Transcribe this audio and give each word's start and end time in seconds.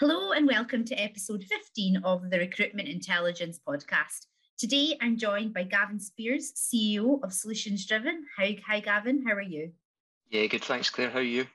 Hello 0.00 0.32
and 0.32 0.44
welcome 0.44 0.84
to 0.86 0.94
episode 0.96 1.44
15 1.44 1.98
of 1.98 2.28
the 2.28 2.40
Recruitment 2.40 2.88
Intelligence 2.88 3.60
podcast. 3.64 4.26
Today 4.58 4.98
I'm 5.00 5.16
joined 5.16 5.54
by 5.54 5.62
Gavin 5.62 6.00
Speirs, 6.00 6.52
CEO 6.52 7.22
of 7.22 7.32
Solutions 7.32 7.86
Driven. 7.86 8.24
Hi, 8.36 8.58
hi 8.66 8.80
Gavin, 8.80 9.24
how 9.24 9.34
are 9.34 9.40
you? 9.40 9.70
Yeah, 10.30 10.46
good. 10.46 10.64
Thanks, 10.64 10.90
Claire. 10.90 11.10
How 11.10 11.20
are 11.20 11.22
you? 11.22 11.46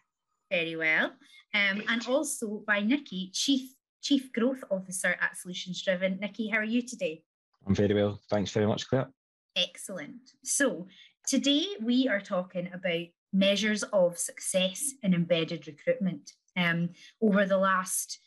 Very 0.50 0.78
well. 0.78 1.08
Um, 1.54 1.84
and 1.90 2.08
also 2.08 2.64
by 2.66 2.80
Nicki, 2.80 3.30
Chief 3.34 3.74
Chief 4.02 4.32
Growth 4.32 4.64
Officer 4.72 5.18
at 5.20 5.36
Solutions 5.36 5.84
Driven. 5.84 6.18
Nicki, 6.22 6.48
how 6.48 6.60
are 6.60 6.64
you 6.64 6.82
today? 6.82 7.22
I'm 7.68 7.76
very 7.76 7.94
well. 7.94 8.22
Thanks 8.30 8.52
very 8.52 8.68
much, 8.68 8.88
Claire. 8.88 9.10
Excellent. 9.58 10.32
So 10.46 10.88
today 11.28 11.66
we 11.82 12.08
are 12.08 12.22
talking 12.22 12.70
about 12.74 13.08
measures 13.34 13.84
of 13.92 14.18
success 14.18 14.94
in 15.04 15.14
embedded 15.14 15.68
recruitment. 15.68 16.32
Um, 16.56 16.90
over 17.22 17.46
the 17.46 17.58
last 17.58 18.20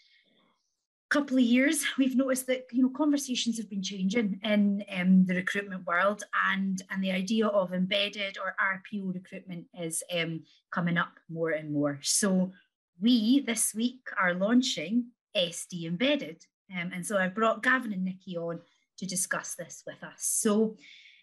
couple 1.12 1.36
of 1.36 1.42
years, 1.42 1.84
we've 1.98 2.16
noticed 2.16 2.46
that 2.46 2.64
you 2.72 2.82
know 2.82 2.88
conversations 2.88 3.58
have 3.58 3.68
been 3.68 3.82
changing 3.82 4.40
in 4.42 4.82
um, 4.90 5.26
the 5.26 5.34
recruitment 5.34 5.86
world, 5.86 6.24
and 6.50 6.82
and 6.90 7.04
the 7.04 7.12
idea 7.12 7.46
of 7.46 7.74
embedded 7.74 8.38
or 8.38 8.56
RPO 8.58 9.14
recruitment 9.14 9.66
is 9.78 10.02
um, 10.18 10.42
coming 10.70 10.96
up 10.96 11.20
more 11.28 11.50
and 11.50 11.70
more. 11.70 11.98
So 12.02 12.52
we 13.00 13.40
this 13.40 13.74
week 13.74 14.00
are 14.18 14.34
launching 14.34 15.08
SD 15.36 15.84
Embedded, 15.84 16.46
um, 16.74 16.90
and 16.94 17.06
so 17.06 17.18
I 17.18 17.28
brought 17.28 17.62
Gavin 17.62 17.92
and 17.92 18.04
Nicki 18.04 18.38
on 18.38 18.60
to 18.98 19.06
discuss 19.06 19.54
this 19.54 19.82
with 19.86 20.02
us. 20.02 20.20
So, 20.20 20.76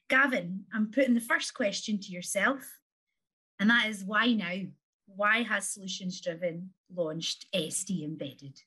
Gavin, 0.07 0.65
I'm 0.73 0.91
putting 0.91 1.15
the 1.15 1.29
first 1.31 1.55
question 1.55 1.99
to 1.99 2.11
yourself, 2.11 2.61
and 3.59 3.69
that 3.71 3.87
is 3.87 4.03
why 4.03 4.33
now? 4.33 4.69
Why 5.07 5.41
has 5.41 5.73
Solutions 5.73 6.21
Driven 6.21 6.69
launched 6.95 7.47
SD 7.55 8.03
Embedded? 8.03 8.61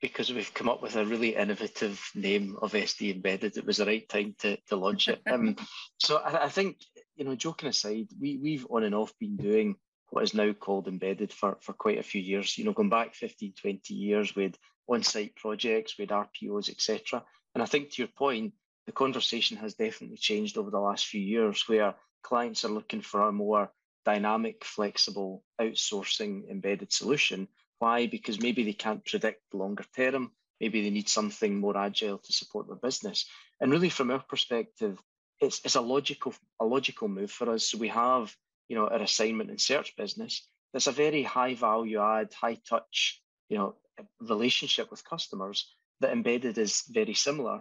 Because 0.00 0.32
we've 0.32 0.52
come 0.52 0.68
up 0.68 0.82
with 0.82 0.96
a 0.96 1.04
really 1.04 1.34
innovative 1.36 2.00
name 2.14 2.56
of 2.60 2.72
SD 2.72 3.14
embedded, 3.14 3.56
it 3.56 3.66
was 3.66 3.78
the 3.78 3.86
right 3.86 4.08
time 4.08 4.34
to, 4.40 4.56
to 4.68 4.76
launch 4.76 5.08
it. 5.08 5.22
Um, 5.30 5.56
so 5.98 6.18
I, 6.18 6.44
I, 6.44 6.48
think, 6.48 6.76
you 7.16 7.24
know, 7.24 7.34
joking 7.34 7.68
aside, 7.68 8.08
we, 8.20 8.38
we've 8.42 8.66
on 8.68 8.84
and 8.84 8.94
off 8.94 9.12
been 9.18 9.36
doing 9.36 9.76
what 10.10 10.24
is 10.24 10.34
now 10.34 10.52
called 10.52 10.88
embedded 10.88 11.32
for, 11.32 11.58
for 11.60 11.72
quite 11.72 11.98
a 11.98 12.02
few 12.02 12.20
years, 12.20 12.56
you 12.58 12.64
know, 12.64 12.72
going 12.72 12.90
back 12.90 13.14
15, 13.14 13.54
20 13.60 13.94
years 13.94 14.36
with 14.36 14.56
on-site 14.88 15.34
projects, 15.36 15.98
with 15.98 16.10
RPOs, 16.10 16.68
etc. 16.68 17.24
And 17.54 17.62
I 17.62 17.66
think 17.66 17.90
to 17.90 18.02
your 18.02 18.08
point, 18.08 18.52
the 18.86 18.92
conversation 18.92 19.56
has 19.56 19.74
definitely 19.74 20.18
changed 20.18 20.58
over 20.58 20.70
the 20.70 20.78
last 20.78 21.06
few 21.06 21.20
years 21.20 21.64
where 21.66 21.94
clients 22.22 22.64
are 22.64 22.68
looking 22.68 23.00
for 23.00 23.22
a 23.22 23.32
more 23.32 23.70
dynamic, 24.04 24.64
flexible 24.64 25.42
outsourcing 25.60 26.50
embedded 26.50 26.92
solution 26.92 27.48
why? 27.84 28.06
Because 28.06 28.40
maybe 28.40 28.62
they 28.64 28.78
can't 28.84 29.04
predict 29.04 29.42
longer 29.52 29.84
term. 29.94 30.32
Maybe 30.58 30.82
they 30.82 30.90
need 30.90 31.08
something 31.08 31.52
more 31.60 31.76
agile 31.76 32.18
to 32.18 32.32
support 32.32 32.66
their 32.66 32.84
business. 32.88 33.26
And 33.60 33.70
really, 33.70 33.90
from 33.90 34.10
our 34.10 34.24
perspective, 34.32 34.98
it's, 35.40 35.60
it's 35.64 35.74
a 35.74 35.82
logical 35.94 36.32
a 36.64 36.64
logical 36.64 37.08
move 37.08 37.30
for 37.30 37.50
us. 37.50 37.64
So 37.68 37.76
we 37.76 37.88
have, 37.88 38.34
you 38.68 38.76
know, 38.76 38.88
our 38.88 39.02
assignment 39.02 39.50
and 39.50 39.60
search 39.60 39.96
business. 39.96 40.48
That's 40.72 40.86
a 40.86 41.02
very 41.04 41.22
high 41.22 41.54
value 41.54 42.00
add, 42.00 42.32
high 42.32 42.58
touch, 42.70 43.20
you 43.50 43.58
know, 43.58 43.74
relationship 44.20 44.90
with 44.90 45.10
customers. 45.14 45.58
That 46.00 46.12
embedded 46.12 46.56
is 46.56 46.84
very 46.88 47.14
similar. 47.14 47.60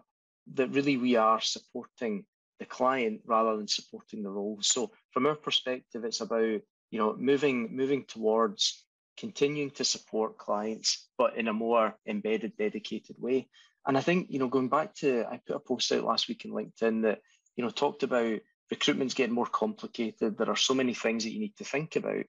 That 0.54 0.70
really 0.70 0.98
we 0.98 1.18
are 1.18 1.42
supporting 1.42 2.26
the 2.60 2.66
client 2.66 3.22
rather 3.26 3.58
than 3.58 3.68
supporting 3.68 4.24
the 4.24 4.36
role. 4.40 4.60
So 4.62 4.92
from 5.12 5.26
our 5.26 5.36
perspective, 5.36 6.06
it's 6.06 6.22
about 6.22 6.62
you 6.94 7.00
know 7.00 7.12
moving 7.32 7.76
moving 7.76 8.06
towards 8.06 8.86
continuing 9.18 9.72
to 9.72 9.84
support 9.84 10.38
clients, 10.38 11.08
but 11.18 11.38
in 11.38 11.48
a 11.48 11.54
more 11.54 11.96
embedded, 12.08 12.58
dedicated 12.58 13.16
way. 13.20 13.48
And 13.86 13.98
I 13.98 14.02
think, 14.02 14.28
you 14.30 14.40
know, 14.40 14.48
going 14.48 14.70
back 14.70 14.94
to, 14.96 15.26
I 15.30 15.40
put 15.46 15.56
a 15.56 15.60
post 15.60 15.92
out 15.92 16.04
last 16.04 16.28
week 16.28 16.46
in 16.46 16.52
LinkedIn 16.52 17.04
that, 17.04 17.20
you 17.56 17.64
know, 17.64 17.70
talked 17.70 18.04
about 18.04 18.40
recruitment's 18.72 19.14
getting 19.14 19.36
more 19.36 19.46
complicated. 19.46 20.38
There 20.38 20.50
are 20.50 20.56
so 20.56 20.74
many 20.74 20.94
things 20.94 21.24
that 21.24 21.32
you 21.32 21.40
need 21.40 21.56
to 21.58 21.64
think 21.64 21.96
about. 21.96 22.26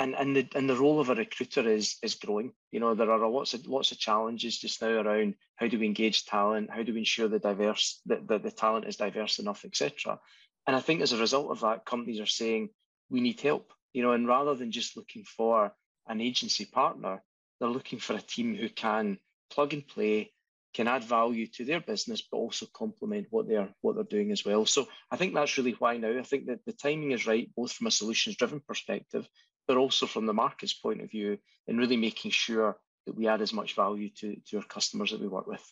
And, 0.00 0.14
and 0.14 0.36
the 0.36 0.48
and 0.54 0.70
the 0.70 0.76
role 0.76 1.00
of 1.00 1.10
a 1.10 1.14
recruiter 1.16 1.68
is 1.68 1.96
is 2.04 2.14
growing. 2.14 2.52
You 2.70 2.78
know, 2.78 2.94
there 2.94 3.10
are 3.10 3.28
lots 3.28 3.54
of 3.54 3.66
lots 3.66 3.90
of 3.90 3.98
challenges 3.98 4.56
just 4.56 4.80
now 4.80 4.90
around 4.90 5.34
how 5.56 5.66
do 5.66 5.76
we 5.76 5.86
engage 5.86 6.24
talent, 6.24 6.70
how 6.70 6.84
do 6.84 6.92
we 6.92 7.00
ensure 7.00 7.26
the 7.26 7.40
diverse 7.40 8.00
that, 8.06 8.28
that 8.28 8.44
the 8.44 8.52
talent 8.52 8.86
is 8.86 8.96
diverse 8.96 9.40
enough, 9.40 9.64
etc. 9.64 10.20
And 10.68 10.76
I 10.76 10.80
think 10.80 11.00
as 11.00 11.12
a 11.12 11.18
result 11.18 11.50
of 11.50 11.60
that, 11.60 11.84
companies 11.84 12.20
are 12.20 12.26
saying 12.26 12.68
we 13.10 13.20
need 13.20 13.40
help. 13.40 13.72
You 13.92 14.02
know, 14.02 14.12
and 14.12 14.28
rather 14.28 14.54
than 14.54 14.70
just 14.70 14.96
looking 14.96 15.24
for 15.24 15.72
an 16.08 16.20
agency 16.20 16.64
partner, 16.64 17.22
they're 17.60 17.68
looking 17.68 17.98
for 17.98 18.14
a 18.14 18.20
team 18.20 18.54
who 18.54 18.68
can 18.68 19.18
plug 19.50 19.72
and 19.72 19.86
play, 19.86 20.32
can 20.74 20.88
add 20.88 21.04
value 21.04 21.46
to 21.46 21.64
their 21.64 21.80
business, 21.80 22.22
but 22.30 22.38
also 22.38 22.66
complement 22.74 23.26
what 23.30 23.48
they're 23.48 23.68
what 23.80 23.94
they're 23.94 24.04
doing 24.04 24.32
as 24.32 24.44
well. 24.44 24.66
So 24.66 24.88
I 25.10 25.16
think 25.16 25.34
that's 25.34 25.56
really 25.58 25.76
why 25.78 25.96
now 25.96 26.18
I 26.18 26.22
think 26.22 26.46
that 26.46 26.64
the 26.66 26.72
timing 26.72 27.12
is 27.12 27.26
right, 27.26 27.50
both 27.56 27.72
from 27.72 27.86
a 27.86 27.90
solutions 27.90 28.36
driven 28.36 28.60
perspective, 28.60 29.28
but 29.66 29.76
also 29.76 30.06
from 30.06 30.26
the 30.26 30.34
market's 30.34 30.74
point 30.74 31.02
of 31.02 31.10
view, 31.10 31.38
in 31.66 31.78
really 31.78 31.96
making 31.96 32.30
sure 32.30 32.76
that 33.06 33.16
we 33.16 33.26
add 33.26 33.42
as 33.42 33.52
much 33.52 33.74
value 33.74 34.10
to, 34.20 34.36
to 34.46 34.58
our 34.58 34.64
customers 34.64 35.10
that 35.10 35.20
we 35.20 35.28
work 35.28 35.46
with. 35.46 35.64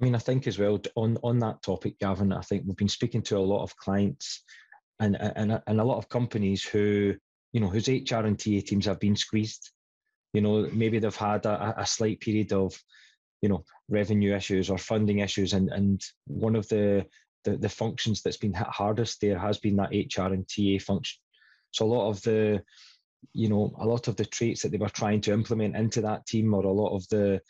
I 0.00 0.04
mean, 0.04 0.14
I 0.14 0.18
think 0.18 0.46
as 0.46 0.58
well 0.58 0.80
on 0.96 1.18
on 1.22 1.38
that 1.38 1.62
topic, 1.62 1.98
Gavin. 1.98 2.32
I 2.32 2.40
think 2.40 2.64
we've 2.66 2.76
been 2.76 2.88
speaking 2.88 3.22
to 3.22 3.38
a 3.38 3.38
lot 3.38 3.62
of 3.62 3.76
clients 3.76 4.42
and 5.00 5.16
and 5.20 5.60
and 5.66 5.80
a 5.80 5.84
lot 5.84 5.98
of 5.98 6.08
companies 6.08 6.64
who 6.64 7.14
you 7.54 7.60
know, 7.60 7.68
whose 7.68 7.88
HR 7.88 8.26
and 8.26 8.38
TA 8.38 8.60
teams 8.66 8.84
have 8.84 8.98
been 8.98 9.16
squeezed. 9.16 9.70
You 10.34 10.40
know, 10.40 10.68
maybe 10.72 10.98
they've 10.98 11.14
had 11.14 11.46
a, 11.46 11.74
a 11.78 11.86
slight 11.86 12.18
period 12.20 12.52
of, 12.52 12.76
you 13.40 13.48
know, 13.48 13.64
revenue 13.88 14.34
issues 14.34 14.68
or 14.68 14.76
funding 14.76 15.20
issues, 15.20 15.52
and 15.52 15.70
and 15.70 16.02
one 16.26 16.56
of 16.56 16.68
the 16.68 17.06
the, 17.44 17.56
the 17.56 17.68
functions 17.68 18.22
that's 18.22 18.38
been 18.38 18.52
hit 18.52 18.66
hardest 18.66 19.20
there 19.20 19.38
has 19.38 19.58
been 19.58 19.76
that 19.76 19.90
HR 19.90 20.32
and 20.32 20.48
TA 20.48 20.84
function. 20.84 21.20
So 21.70 21.84
a 21.84 21.92
lot 21.94 22.08
of 22.08 22.22
the, 22.22 22.62
you 23.32 23.48
know, 23.48 23.72
a 23.78 23.86
lot 23.86 24.08
of 24.08 24.16
the 24.16 24.24
traits 24.24 24.62
that 24.62 24.72
they 24.72 24.78
were 24.78 24.88
trying 24.88 25.20
to 25.22 25.32
implement 25.32 25.76
into 25.76 26.00
that 26.00 26.26
team, 26.26 26.52
or 26.54 26.64
a 26.64 26.72
lot 26.72 26.96
of 26.96 27.06
the 27.08 27.40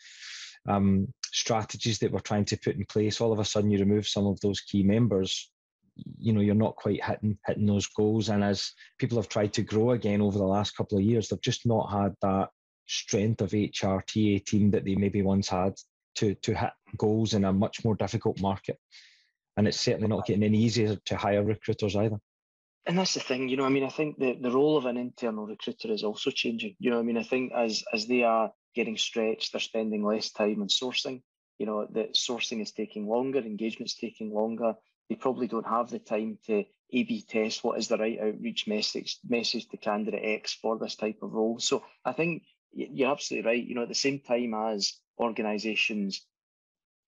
um, 0.69 1.11
strategies 1.31 1.97
that 1.99 2.11
we're 2.11 2.19
trying 2.19 2.45
to 2.45 2.57
put 2.57 2.75
in 2.75 2.85
place, 2.85 3.19
all 3.19 3.33
of 3.33 3.39
a 3.39 3.45
sudden 3.45 3.71
you 3.71 3.79
remove 3.79 4.07
some 4.07 4.27
of 4.27 4.39
those 4.41 4.61
key 4.61 4.83
members 4.83 5.49
you 5.95 6.33
know 6.33 6.41
you're 6.41 6.55
not 6.55 6.75
quite 6.75 7.03
hitting 7.03 7.37
hitting 7.45 7.65
those 7.65 7.87
goals. 7.87 8.29
And 8.29 8.43
as 8.43 8.71
people 8.97 9.17
have 9.17 9.29
tried 9.29 9.53
to 9.53 9.63
grow 9.63 9.91
again 9.91 10.21
over 10.21 10.37
the 10.37 10.43
last 10.43 10.75
couple 10.75 10.97
of 10.97 11.03
years 11.03 11.29
they've 11.29 11.41
just 11.41 11.65
not 11.65 11.91
had 11.91 12.13
that 12.21 12.49
strength 12.87 13.41
of 13.41 13.51
HRTA 13.51 14.45
team 14.45 14.71
that 14.71 14.85
they 14.85 14.95
maybe 14.95 15.21
once 15.21 15.49
had 15.49 15.73
to 16.15 16.35
to 16.35 16.53
hit 16.53 16.71
goals 16.97 17.33
in 17.33 17.45
a 17.45 17.53
much 17.53 17.83
more 17.83 17.95
difficult 17.95 18.39
market. 18.41 18.77
And 19.57 19.67
it's 19.67 19.79
certainly 19.79 20.09
not 20.09 20.25
getting 20.25 20.43
any 20.43 20.59
easier 20.59 20.97
to 21.05 21.15
hire 21.15 21.43
recruiters 21.43 21.95
either. 21.95 22.17
And 22.85 22.97
that's 22.99 23.15
the 23.15 23.19
thing 23.19 23.49
you 23.49 23.57
know 23.57 23.65
i 23.65 23.69
mean 23.69 23.83
i 23.83 23.89
think 23.89 24.19
the, 24.19 24.37
the 24.39 24.51
role 24.51 24.77
of 24.77 24.85
an 24.85 24.97
internal 24.97 25.47
recruiter 25.47 25.91
is 25.91 26.03
also 26.03 26.29
changing. 26.29 26.75
You 26.79 26.91
know 26.91 26.99
i 26.99 27.01
mean 27.01 27.17
i 27.17 27.23
think 27.23 27.51
as 27.55 27.83
as 27.93 28.05
they 28.05 28.23
are 28.23 28.51
getting 28.75 28.97
stretched 28.97 29.53
they're 29.53 29.61
spending 29.61 30.03
less 30.03 30.31
time 30.31 30.61
on 30.61 30.67
sourcing. 30.67 31.21
You 31.57 31.65
know 31.65 31.87
that 31.93 32.15
sourcing 32.15 32.61
is 32.61 32.71
taking 32.71 33.07
longer 33.07 33.39
engagement's 33.39 33.95
taking 33.95 34.33
longer 34.33 34.75
they 35.09 35.15
probably 35.15 35.47
don't 35.47 35.67
have 35.67 35.89
the 35.89 35.99
time 35.99 36.37
to 36.47 36.63
A/B 36.93 37.25
test 37.27 37.63
what 37.63 37.79
is 37.79 37.87
the 37.87 37.97
right 37.97 38.19
outreach 38.19 38.67
message 38.67 39.19
message 39.27 39.67
to 39.69 39.77
candidate 39.77 40.21
X 40.23 40.53
for 40.53 40.77
this 40.77 40.95
type 40.95 41.19
of 41.21 41.33
role. 41.33 41.59
So 41.59 41.83
I 42.03 42.13
think 42.13 42.43
you're 42.71 43.11
absolutely 43.11 43.49
right. 43.49 43.63
You 43.63 43.75
know, 43.75 43.83
at 43.83 43.89
the 43.89 43.95
same 43.95 44.19
time 44.19 44.53
as 44.53 44.93
organisations 45.19 46.25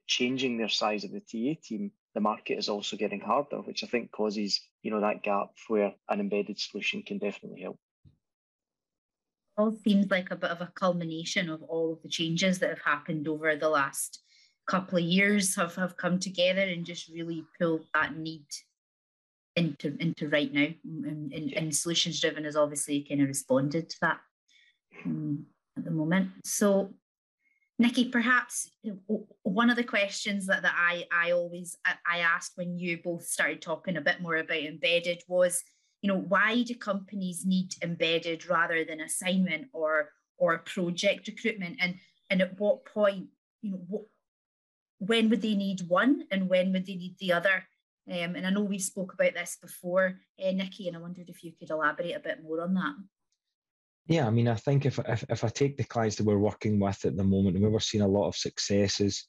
changing 0.08 0.58
their 0.58 0.70
size 0.70 1.04
of 1.04 1.12
the 1.12 1.20
TA 1.20 1.60
team, 1.62 1.92
the 2.14 2.22
market 2.22 2.58
is 2.58 2.70
also 2.70 2.96
getting 2.96 3.20
harder, 3.20 3.62
which 3.62 3.84
I 3.84 3.88
think 3.88 4.12
causes 4.12 4.62
you 4.82 4.92
know 4.92 5.02
that 5.02 5.24
gap 5.24 5.50
where 5.68 5.94
an 6.10 6.20
embedded 6.20 6.60
solution 6.60 7.04
can 7.04 7.18
definitely 7.18 7.62
help. 7.62 7.80
All 9.58 9.72
seems 9.72 10.12
like 10.12 10.30
a 10.30 10.36
bit 10.36 10.52
of 10.52 10.62
a 10.62 10.72
culmination 10.76 11.50
of 11.50 11.64
all 11.64 11.94
of 11.94 12.02
the 12.04 12.10
changes 12.10 12.60
that 12.60 12.70
have 12.70 12.82
happened 12.86 13.28
over 13.28 13.56
the 13.56 13.70
last 13.70 14.22
couple 14.68 14.98
of 14.98 15.04
years 15.04 15.56
have, 15.56 15.76
have 15.76 15.98
come 15.98 16.20
together 16.20 16.62
and 16.62 16.86
just 16.86 17.10
really 17.10 17.44
pulled 17.60 17.86
that 17.94 18.18
need 18.18 18.46
into 19.56 19.98
into 20.00 20.30
right 20.30 20.54
now. 20.54 20.68
And, 20.84 21.34
and, 21.34 21.54
and 21.54 21.76
solutions 21.76 22.22
driven 22.22 22.44
has 22.44 22.56
obviously 22.56 23.02
kind 23.02 23.22
of 23.22 23.28
responded 23.28 23.90
to 23.90 23.98
that 24.02 24.20
um, 25.06 25.46
at 25.78 25.86
the 25.86 25.92
moment. 25.92 26.32
So 26.44 26.94
nicki 27.80 28.10
perhaps 28.10 28.72
one 29.44 29.70
of 29.70 29.76
the 29.76 29.84
questions 29.84 30.48
that, 30.48 30.64
that 30.64 30.74
i 30.76 31.06
i 31.12 31.30
always 31.30 31.78
i 31.86 32.18
asked 32.18 32.54
when 32.56 32.76
you 32.76 32.98
both 33.04 33.24
started 33.24 33.62
talking 33.62 33.98
a 33.98 34.02
bit 34.02 34.20
more 34.20 34.38
about 34.38 34.58
embedded 34.58 35.22
was 35.28 35.62
you 36.02 36.08
know 36.08 36.18
why 36.18 36.64
do 36.64 36.74
companies 36.74 37.46
need 37.46 37.70
embedded 37.84 38.50
rather 38.50 38.84
than 38.84 39.02
assignment 39.02 39.68
or 39.74 40.10
or 40.38 40.60
project 40.60 41.28
recruitment? 41.28 41.78
And 41.80 41.96
and 42.30 42.42
at 42.42 42.60
what 42.60 42.86
point 42.86 43.28
you 43.62 43.72
know 43.72 43.82
what 43.88 44.04
when 45.00 45.30
would 45.30 45.42
they 45.42 45.56
need 45.56 45.82
one 45.88 46.24
and 46.32 46.50
when 46.50 46.72
would 46.74 46.86
they 46.86 46.96
need 46.96 47.16
the 47.20 47.34
other? 47.34 47.64
Um, 48.10 48.36
and 48.36 48.48
I 48.48 48.50
know 48.50 48.62
we 48.62 48.80
spoke 48.80 49.14
about 49.14 49.34
this 49.34 49.58
before, 49.62 50.20
uh, 50.42 50.52
Nicki, 50.52 50.88
and 50.88 50.96
I 50.96 51.00
wondered 51.00 51.30
if 51.30 51.44
you 51.44 51.52
could 51.60 51.70
elaborate 51.70 52.16
a 52.16 52.20
bit 52.20 52.42
more 52.42 52.62
on 52.62 52.74
that. 52.76 52.96
Yeah, 54.08 54.26
I 54.26 54.30
mean, 54.30 54.48
I 54.48 54.56
think 54.56 54.86
if, 54.86 55.00
if 55.00 55.26
if 55.30 55.44
I 55.44 55.50
take 55.50 55.76
the 55.76 55.84
clients 55.84 56.16
that 56.16 56.26
we're 56.26 56.38
working 56.38 56.80
with 56.80 57.04
at 57.04 57.18
the 57.18 57.24
moment, 57.26 57.58
and 57.58 57.66
we 57.66 57.70
were 57.70 57.82
seeing 57.82 58.04
a 58.04 58.08
lot 58.08 58.30
of 58.30 58.38
successes, 58.38 59.26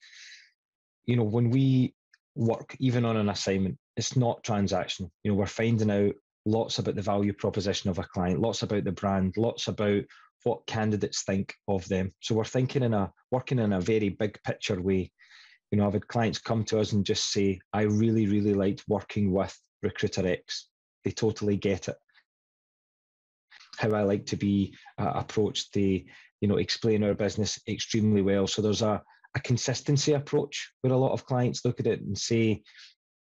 you 1.06 1.16
know, 1.16 1.24
when 1.24 1.50
we 1.50 1.94
work 2.36 2.76
even 2.78 3.04
on 3.04 3.16
an 3.16 3.28
assignment, 3.28 3.76
it's 3.96 4.16
not 4.16 4.44
transactional. 4.44 5.10
You 5.24 5.32
know, 5.32 5.34
we're 5.34 5.46
finding 5.46 5.90
out 5.90 6.14
lots 6.46 6.78
about 6.78 6.94
the 6.94 7.02
value 7.02 7.32
proposition 7.32 7.90
of 7.90 7.98
a 7.98 8.04
client, 8.04 8.40
lots 8.40 8.62
about 8.62 8.84
the 8.84 8.92
brand, 8.92 9.36
lots 9.36 9.66
about 9.66 10.04
what 10.44 10.66
candidates 10.68 11.24
think 11.24 11.54
of 11.66 11.86
them. 11.88 12.12
So 12.20 12.36
we're 12.36 12.44
thinking 12.44 12.84
in 12.84 12.94
a 12.94 13.12
working 13.32 13.58
in 13.58 13.72
a 13.72 13.80
very 13.80 14.10
big 14.10 14.40
picture 14.44 14.80
way. 14.80 15.10
You 15.70 15.78
know, 15.78 15.86
I've 15.86 15.92
had 15.92 16.08
clients 16.08 16.38
come 16.38 16.64
to 16.64 16.80
us 16.80 16.92
and 16.92 17.04
just 17.04 17.30
say, 17.30 17.60
I 17.72 17.82
really, 17.82 18.26
really 18.26 18.54
liked 18.54 18.84
working 18.88 19.32
with 19.32 19.56
Recruiter 19.82 20.26
X. 20.26 20.68
They 21.04 21.10
totally 21.10 21.56
get 21.56 21.88
it 21.88 21.96
how 23.78 23.94
I 23.94 24.02
like 24.02 24.26
to 24.26 24.36
be 24.36 24.74
uh, 24.98 25.12
approached. 25.14 25.72
They, 25.72 26.06
you 26.40 26.48
know, 26.48 26.56
explain 26.56 27.04
our 27.04 27.14
business 27.14 27.60
extremely 27.68 28.22
well. 28.22 28.46
So 28.46 28.60
there's 28.60 28.82
a, 28.82 29.00
a 29.36 29.40
consistency 29.40 30.12
approach 30.12 30.72
where 30.80 30.92
a 30.92 30.96
lot 30.96 31.12
of 31.12 31.24
clients 31.24 31.64
look 31.64 31.78
at 31.80 31.86
it 31.86 32.00
and 32.00 32.18
say, 32.18 32.62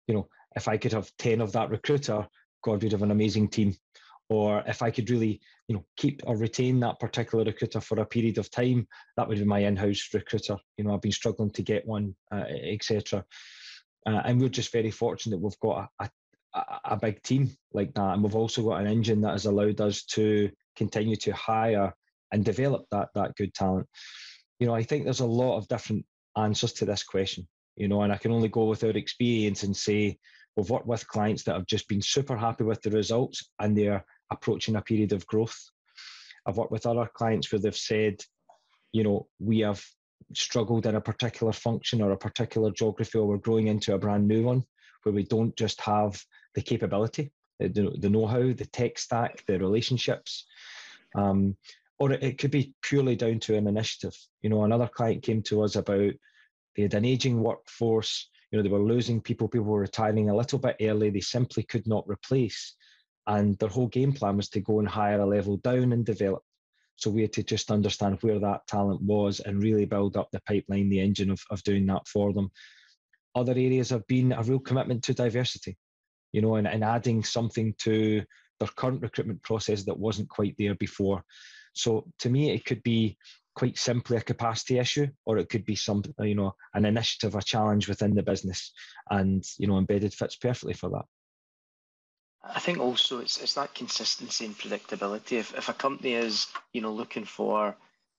you 0.07 0.15
know, 0.15 0.27
if 0.55 0.67
I 0.67 0.77
could 0.77 0.93
have 0.93 1.11
10 1.19 1.41
of 1.41 1.51
that 1.51 1.69
recruiter, 1.69 2.27
God, 2.63 2.81
we'd 2.81 2.91
have 2.91 3.03
an 3.03 3.11
amazing 3.11 3.49
team. 3.49 3.75
Or 4.29 4.63
if 4.67 4.81
I 4.81 4.91
could 4.91 5.09
really, 5.09 5.39
you 5.67 5.75
know, 5.75 5.85
keep 5.95 6.21
or 6.25 6.35
retain 6.35 6.79
that 6.81 6.99
particular 6.99 7.45
recruiter 7.45 7.79
for 7.79 7.99
a 7.99 8.05
period 8.05 8.37
of 8.37 8.51
time, 8.51 8.87
that 9.15 9.27
would 9.27 9.37
be 9.37 9.45
my 9.45 9.59
in-house 9.59 10.09
recruiter. 10.13 10.57
You 10.77 10.83
know, 10.83 10.93
I've 10.93 11.01
been 11.01 11.11
struggling 11.11 11.51
to 11.51 11.61
get 11.61 11.87
one, 11.87 12.15
uh, 12.31 12.43
etc. 12.49 13.23
Uh, 14.05 14.21
and 14.25 14.39
we're 14.39 14.49
just 14.49 14.71
very 14.71 14.91
fortunate 14.91 15.37
that 15.37 15.43
we've 15.43 15.59
got 15.59 15.89
a, 15.99 16.09
a, 16.53 16.79
a 16.85 16.97
big 16.97 17.21
team 17.23 17.51
like 17.73 17.93
that. 17.93 18.13
And 18.13 18.23
we've 18.23 18.35
also 18.35 18.63
got 18.63 18.81
an 18.81 18.87
engine 18.87 19.21
that 19.21 19.31
has 19.31 19.45
allowed 19.45 19.79
us 19.79 20.03
to 20.05 20.49
continue 20.75 21.15
to 21.17 21.31
hire 21.33 21.93
and 22.31 22.43
develop 22.43 22.85
that 22.91 23.09
that 23.15 23.35
good 23.35 23.53
talent. 23.53 23.87
You 24.59 24.67
know, 24.67 24.75
I 24.75 24.83
think 24.83 25.03
there's 25.03 25.21
a 25.21 25.25
lot 25.25 25.57
of 25.57 25.67
different 25.67 26.05
answers 26.35 26.73
to 26.73 26.85
this 26.85 27.03
question. 27.03 27.47
You 27.75 27.87
know, 27.87 28.01
and 28.01 28.11
I 28.11 28.17
can 28.17 28.31
only 28.31 28.49
go 28.49 28.65
with 28.65 28.83
our 28.83 28.89
experience 28.89 29.63
and 29.63 29.75
say 29.75 30.17
we've 30.55 30.69
worked 30.69 30.87
with 30.87 31.07
clients 31.07 31.43
that 31.43 31.53
have 31.53 31.67
just 31.67 31.87
been 31.87 32.01
super 32.01 32.35
happy 32.35 32.63
with 32.63 32.81
the 32.81 32.89
results 32.89 33.49
and 33.59 33.77
they're 33.77 34.03
approaching 34.31 34.75
a 34.75 34.81
period 34.81 35.13
of 35.13 35.27
growth. 35.27 35.57
I've 36.45 36.57
worked 36.57 36.71
with 36.71 36.85
other 36.85 37.09
clients 37.13 37.51
where 37.51 37.59
they've 37.59 37.75
said, 37.75 38.21
you 38.93 39.03
know, 39.03 39.27
we 39.39 39.59
have 39.59 39.83
struggled 40.33 40.85
in 40.85 40.95
a 40.95 41.01
particular 41.01 41.53
function 41.53 42.01
or 42.01 42.11
a 42.11 42.17
particular 42.17 42.71
geography 42.71 43.17
or 43.17 43.27
we're 43.27 43.37
growing 43.37 43.67
into 43.67 43.93
a 43.93 43.99
brand 43.99 44.27
new 44.27 44.43
one 44.43 44.63
where 45.03 45.13
we 45.13 45.23
don't 45.23 45.55
just 45.55 45.79
have 45.81 46.21
the 46.55 46.61
capability, 46.61 47.31
the, 47.59 47.95
the 47.99 48.09
know-how, 48.09 48.53
the 48.53 48.67
tech 48.71 48.97
stack, 48.97 49.43
the 49.47 49.59
relationships. 49.59 50.45
Um, 51.15 51.55
or 51.99 52.11
it 52.11 52.37
could 52.37 52.51
be 52.51 52.73
purely 52.81 53.15
down 53.15 53.39
to 53.39 53.55
an 53.55 53.67
initiative. 53.67 54.15
You 54.41 54.49
know, 54.49 54.63
another 54.63 54.87
client 54.87 55.23
came 55.23 55.41
to 55.43 55.63
us 55.63 55.75
about 55.75 56.13
they 56.75 56.83
had 56.83 56.93
an 56.93 57.05
aging 57.05 57.41
workforce. 57.41 58.29
You 58.51 58.57
know, 58.57 58.63
they 58.63 58.69
were 58.69 58.79
losing 58.79 59.19
people. 59.19 59.47
People 59.47 59.65
were 59.65 59.79
retiring 59.79 60.29
a 60.29 60.35
little 60.35 60.59
bit 60.59 60.75
early. 60.81 61.09
They 61.09 61.21
simply 61.21 61.63
could 61.63 61.87
not 61.87 62.07
replace, 62.07 62.75
and 63.27 63.57
their 63.59 63.69
whole 63.69 63.87
game 63.87 64.13
plan 64.13 64.37
was 64.37 64.49
to 64.49 64.61
go 64.61 64.79
and 64.79 64.87
hire 64.87 65.19
a 65.19 65.25
level 65.25 65.57
down 65.57 65.91
and 65.91 66.05
develop. 66.05 66.41
So 66.95 67.11
we 67.11 67.21
had 67.21 67.33
to 67.33 67.43
just 67.43 67.69
understand 67.69 68.17
where 68.21 68.39
that 68.39 68.65
talent 68.67 69.01
was 69.01 69.39
and 69.39 69.61
really 69.61 69.85
build 69.85 70.17
up 70.17 70.29
the 70.31 70.41
pipeline, 70.47 70.89
the 70.89 71.01
engine 71.01 71.29
of, 71.29 71.39
of 71.51 71.61
doing 71.63 71.85
that 71.87 72.07
for 72.07 72.33
them. 72.33 72.49
Other 73.35 73.51
areas 73.51 73.91
have 73.91 74.07
been 74.07 74.31
a 74.31 74.41
real 74.41 74.59
commitment 74.59 75.03
to 75.03 75.13
diversity, 75.13 75.77
you 76.31 76.41
know, 76.41 76.55
and, 76.55 76.67
and 76.67 76.83
adding 76.83 77.23
something 77.23 77.75
to 77.79 78.23
their 78.59 78.69
current 78.69 79.01
recruitment 79.03 79.43
process 79.43 79.83
that 79.83 79.99
wasn't 79.99 80.29
quite 80.29 80.55
there 80.57 80.73
before. 80.75 81.23
So 81.73 82.07
to 82.19 82.29
me, 82.29 82.49
it 82.49 82.65
could 82.65 82.81
be 82.81 83.17
quite 83.55 83.77
simply 83.77 84.17
a 84.17 84.21
capacity 84.21 84.79
issue, 84.79 85.07
or 85.25 85.37
it 85.37 85.49
could 85.49 85.65
be 85.65 85.75
some, 85.75 86.01
you 86.19 86.35
know, 86.35 86.55
an 86.73 86.85
initiative, 86.85 87.35
a 87.35 87.41
challenge 87.41 87.87
within 87.87 88.15
the 88.15 88.23
business, 88.23 88.71
and 89.11 89.43
you 89.59 89.67
know, 89.67 89.77
embedded 89.77 90.13
fits 90.13 90.35
perfectly 90.35 90.73
for 90.73 90.89
that. 90.89 91.05
I 92.43 92.59
think 92.59 92.79
also 92.79 93.19
it's 93.19 93.37
it's 93.37 93.55
that 93.55 93.73
consistency 93.73 94.45
and 94.45 94.57
predictability. 94.57 95.33
If 95.33 95.53
if 95.55 95.69
a 95.69 95.73
company 95.73 96.13
is 96.13 96.47
you 96.73 96.81
know 96.81 96.91
looking 96.93 97.25
for 97.25 97.75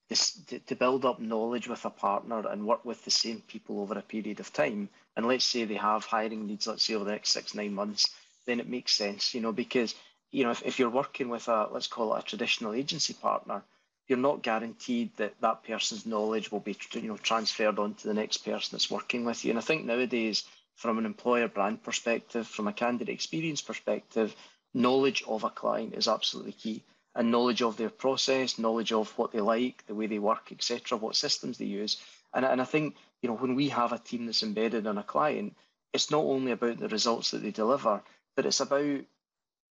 this 0.09 0.33
to, 0.49 0.59
to 0.59 0.75
build 0.75 1.05
up 1.05 1.21
knowledge 1.21 1.69
with 1.69 1.85
a 1.85 1.91
partner 1.91 2.47
and 2.49 2.67
work 2.67 2.85
with 2.85 3.05
the 3.05 3.11
same 3.11 3.41
people 3.43 3.81
over 3.81 3.99
a 3.99 4.03
period 4.03 4.41
of 4.41 4.53
time, 4.53 4.89
and 5.17 5.27
let's 5.27 5.45
say 5.45 5.65
they 5.65 5.75
have 5.75 6.05
hiring 6.05 6.47
needs, 6.47 6.67
let's 6.67 6.85
say 6.85 6.95
over 6.95 7.05
the 7.05 7.13
next 7.13 7.31
six 7.31 7.55
nine 7.55 7.75
months, 7.75 8.09
then 8.47 8.61
it 8.61 8.69
makes 8.69 8.93
sense, 8.95 9.35
you 9.35 9.41
know, 9.41 9.53
because 9.53 9.95
you 10.31 10.45
know 10.45 10.51
if, 10.51 10.63
if 10.65 10.79
you're 10.79 10.91
working 10.91 11.29
with 11.29 11.49
a 11.49 11.69
let's 11.71 11.87
call 11.87 12.15
it 12.15 12.21
a 12.21 12.23
traditional 12.27 12.75
agency 12.75 13.15
partner, 13.15 13.63
you're 14.09 14.19
not 14.19 14.43
guaranteed 14.43 15.17
that 15.17 15.41
that 15.41 15.63
person's 15.65 16.07
knowledge 16.07 16.51
will 16.51 16.61
be 16.61 16.77
you 16.93 17.03
know 17.03 17.17
transferred 17.17 17.79
on 17.79 17.95
to 17.95 18.09
the 18.09 18.15
next 18.15 18.39
person 18.39 18.71
that's 18.73 18.91
working 18.91 19.25
with 19.25 19.45
you. 19.45 19.51
And 19.51 19.59
I 19.59 19.63
think 19.63 19.85
nowadays 19.85 20.45
from 20.79 20.97
an 20.97 21.07
employer 21.07 21.49
brand 21.49 21.83
perspective, 21.83 22.47
from 22.47 22.69
a 22.69 22.73
candidate 22.73 23.13
experience 23.13 23.61
perspective, 23.61 24.35
knowledge 24.73 25.25
of 25.27 25.43
a 25.43 25.51
client 25.51 25.93
is 25.93 26.07
absolutely 26.07 26.53
key. 26.53 26.85
And 27.17 27.33
knowledge 27.33 27.63
of 27.63 27.77
their 27.77 27.91
process, 27.91 28.61
knowledge 28.61 28.93
of 28.93 29.11
what 29.19 29.33
they 29.33 29.41
like, 29.41 29.85
the 29.89 29.95
way 29.97 30.07
they 30.07 30.21
work, 30.21 30.53
etc., 30.53 30.97
what 30.97 31.17
systems 31.17 31.59
they 31.59 31.65
use. 31.65 32.01
And, 32.33 32.45
and 32.45 32.61
I 32.61 32.65
think, 32.65 32.95
you 33.21 33.29
know, 33.29 33.35
when 33.35 33.57
we 33.57 33.71
have 33.71 33.91
a 33.91 33.99
team 33.99 34.27
that's 34.27 34.45
embedded 34.45 34.87
on 34.87 34.99
a 34.99 35.03
client, 35.03 35.57
it's 35.93 36.13
not 36.13 36.23
only 36.23 36.53
about 36.53 36.79
the 36.79 36.89
results 36.89 37.33
that 37.33 37.43
they 37.43 37.51
deliver, 37.51 38.01
but 38.37 38.47
it's 38.47 38.61
about 38.61 39.01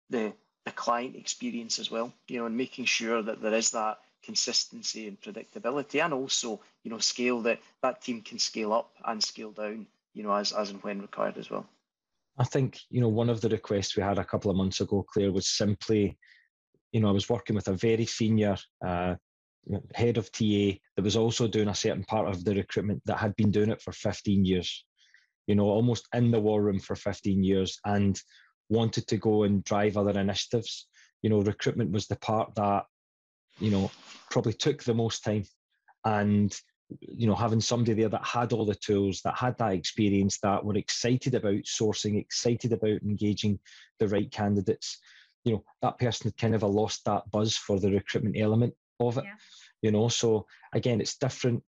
the 0.10 0.34
the 0.66 0.72
client 0.74 1.16
experience 1.16 1.80
as 1.80 1.90
well, 1.90 2.12
you 2.28 2.38
know, 2.38 2.46
and 2.46 2.58
making 2.58 2.84
sure 2.84 3.22
that 3.22 3.42
there 3.42 3.54
is 3.54 3.72
that 3.72 4.00
consistency 4.24 5.08
and 5.08 5.22
predictability 5.22 6.04
and 6.04 6.14
also, 6.14 6.60
you 6.84 6.92
know, 6.92 6.98
scale 6.98 7.40
that 7.44 7.62
that 7.82 8.02
team 8.02 8.22
can 8.22 8.38
scale 8.38 8.74
up 8.74 8.92
and 9.06 9.24
scale 9.24 9.52
down 9.52 9.88
you 10.18 10.24
know, 10.24 10.34
as, 10.34 10.52
as 10.52 10.72
and 10.72 10.82
when 10.82 11.00
required 11.00 11.38
as 11.38 11.52
well. 11.52 11.70
I 12.40 12.44
think, 12.44 12.80
you 12.90 13.02
know, 13.02 13.08
one 13.08 13.30
of 13.30 13.40
the 13.40 13.50
requests 13.50 13.96
we 13.96 14.04
had 14.04 14.18
a 14.18 14.26
couple 14.26 14.50
of 14.50 14.58
months 14.58 14.82
ago, 14.82 15.06
Claire, 15.14 15.32
was 15.32 15.48
simply, 15.48 16.18
you 16.92 17.00
know, 17.00 17.10
I 17.10 17.12
was 17.12 17.30
working 17.30 17.56
with 17.56 17.68
a 17.68 17.74
very 17.74 18.06
senior 18.06 18.58
uh, 18.86 19.16
head 19.94 20.18
of 20.18 20.32
TA 20.32 20.78
that 20.96 21.04
was 21.04 21.16
also 21.16 21.48
doing 21.48 21.68
a 21.68 21.76
certain 21.76 22.04
part 22.04 22.28
of 22.28 22.44
the 22.44 22.56
recruitment 22.56 23.02
that 23.06 23.18
had 23.18 23.36
been 23.36 23.52
doing 23.52 23.70
it 23.70 23.82
for 23.82 23.92
15 23.92 24.44
years, 24.44 24.86
you 25.46 25.56
know, 25.56 25.66
almost 25.66 26.08
in 26.14 26.32
the 26.32 26.40
war 26.40 26.64
room 26.64 26.80
for 26.80 26.96
15 26.96 27.44
years 27.44 27.80
and 27.86 28.20
wanted 28.70 29.08
to 29.08 29.18
go 29.18 29.44
and 29.44 29.64
drive 29.64 29.98
other 29.98 30.20
initiatives. 30.20 30.88
You 31.22 31.30
know, 31.30 31.42
recruitment 31.42 31.92
was 31.92 32.08
the 32.08 32.18
part 32.18 32.56
that, 32.56 32.86
you 33.60 33.70
know, 33.70 33.92
probably 34.32 34.54
took 34.54 34.84
the 34.84 34.94
most 34.94 35.24
time. 35.24 35.44
And 36.06 36.56
you 37.02 37.28
know, 37.28 37.36
having 37.36 37.62
somebody 37.62 37.94
there 37.94 38.10
that 38.10 38.26
had 38.26 38.54
all 38.54 38.66
the 38.66 38.76
tools, 38.76 39.22
that 39.24 39.38
had 39.38 39.58
that 39.58 39.74
experience, 39.74 40.40
that 40.40 40.64
were 40.64 40.78
excited 40.78 41.36
about 41.36 41.64
sourcing, 41.64 42.20
excited 42.20 42.72
about 42.74 43.02
engaging 43.02 43.60
the 44.00 44.08
right 44.08 44.32
candidates, 44.32 45.00
you 45.44 45.54
know, 45.54 45.64
that 45.82 45.98
person 46.00 46.28
had 46.28 46.38
kind 46.38 46.56
of 46.56 46.64
lost 46.64 47.04
that 47.06 47.30
buzz 47.32 47.56
for 47.56 47.80
the 47.80 47.92
recruitment 47.92 48.38
element 48.38 48.74
of 49.00 49.18
it. 49.18 49.26
Yeah. 49.26 49.34
You 49.82 49.92
know, 49.92 50.08
so 50.08 50.46
again, 50.74 51.02
it's 51.02 51.18
different 51.18 51.64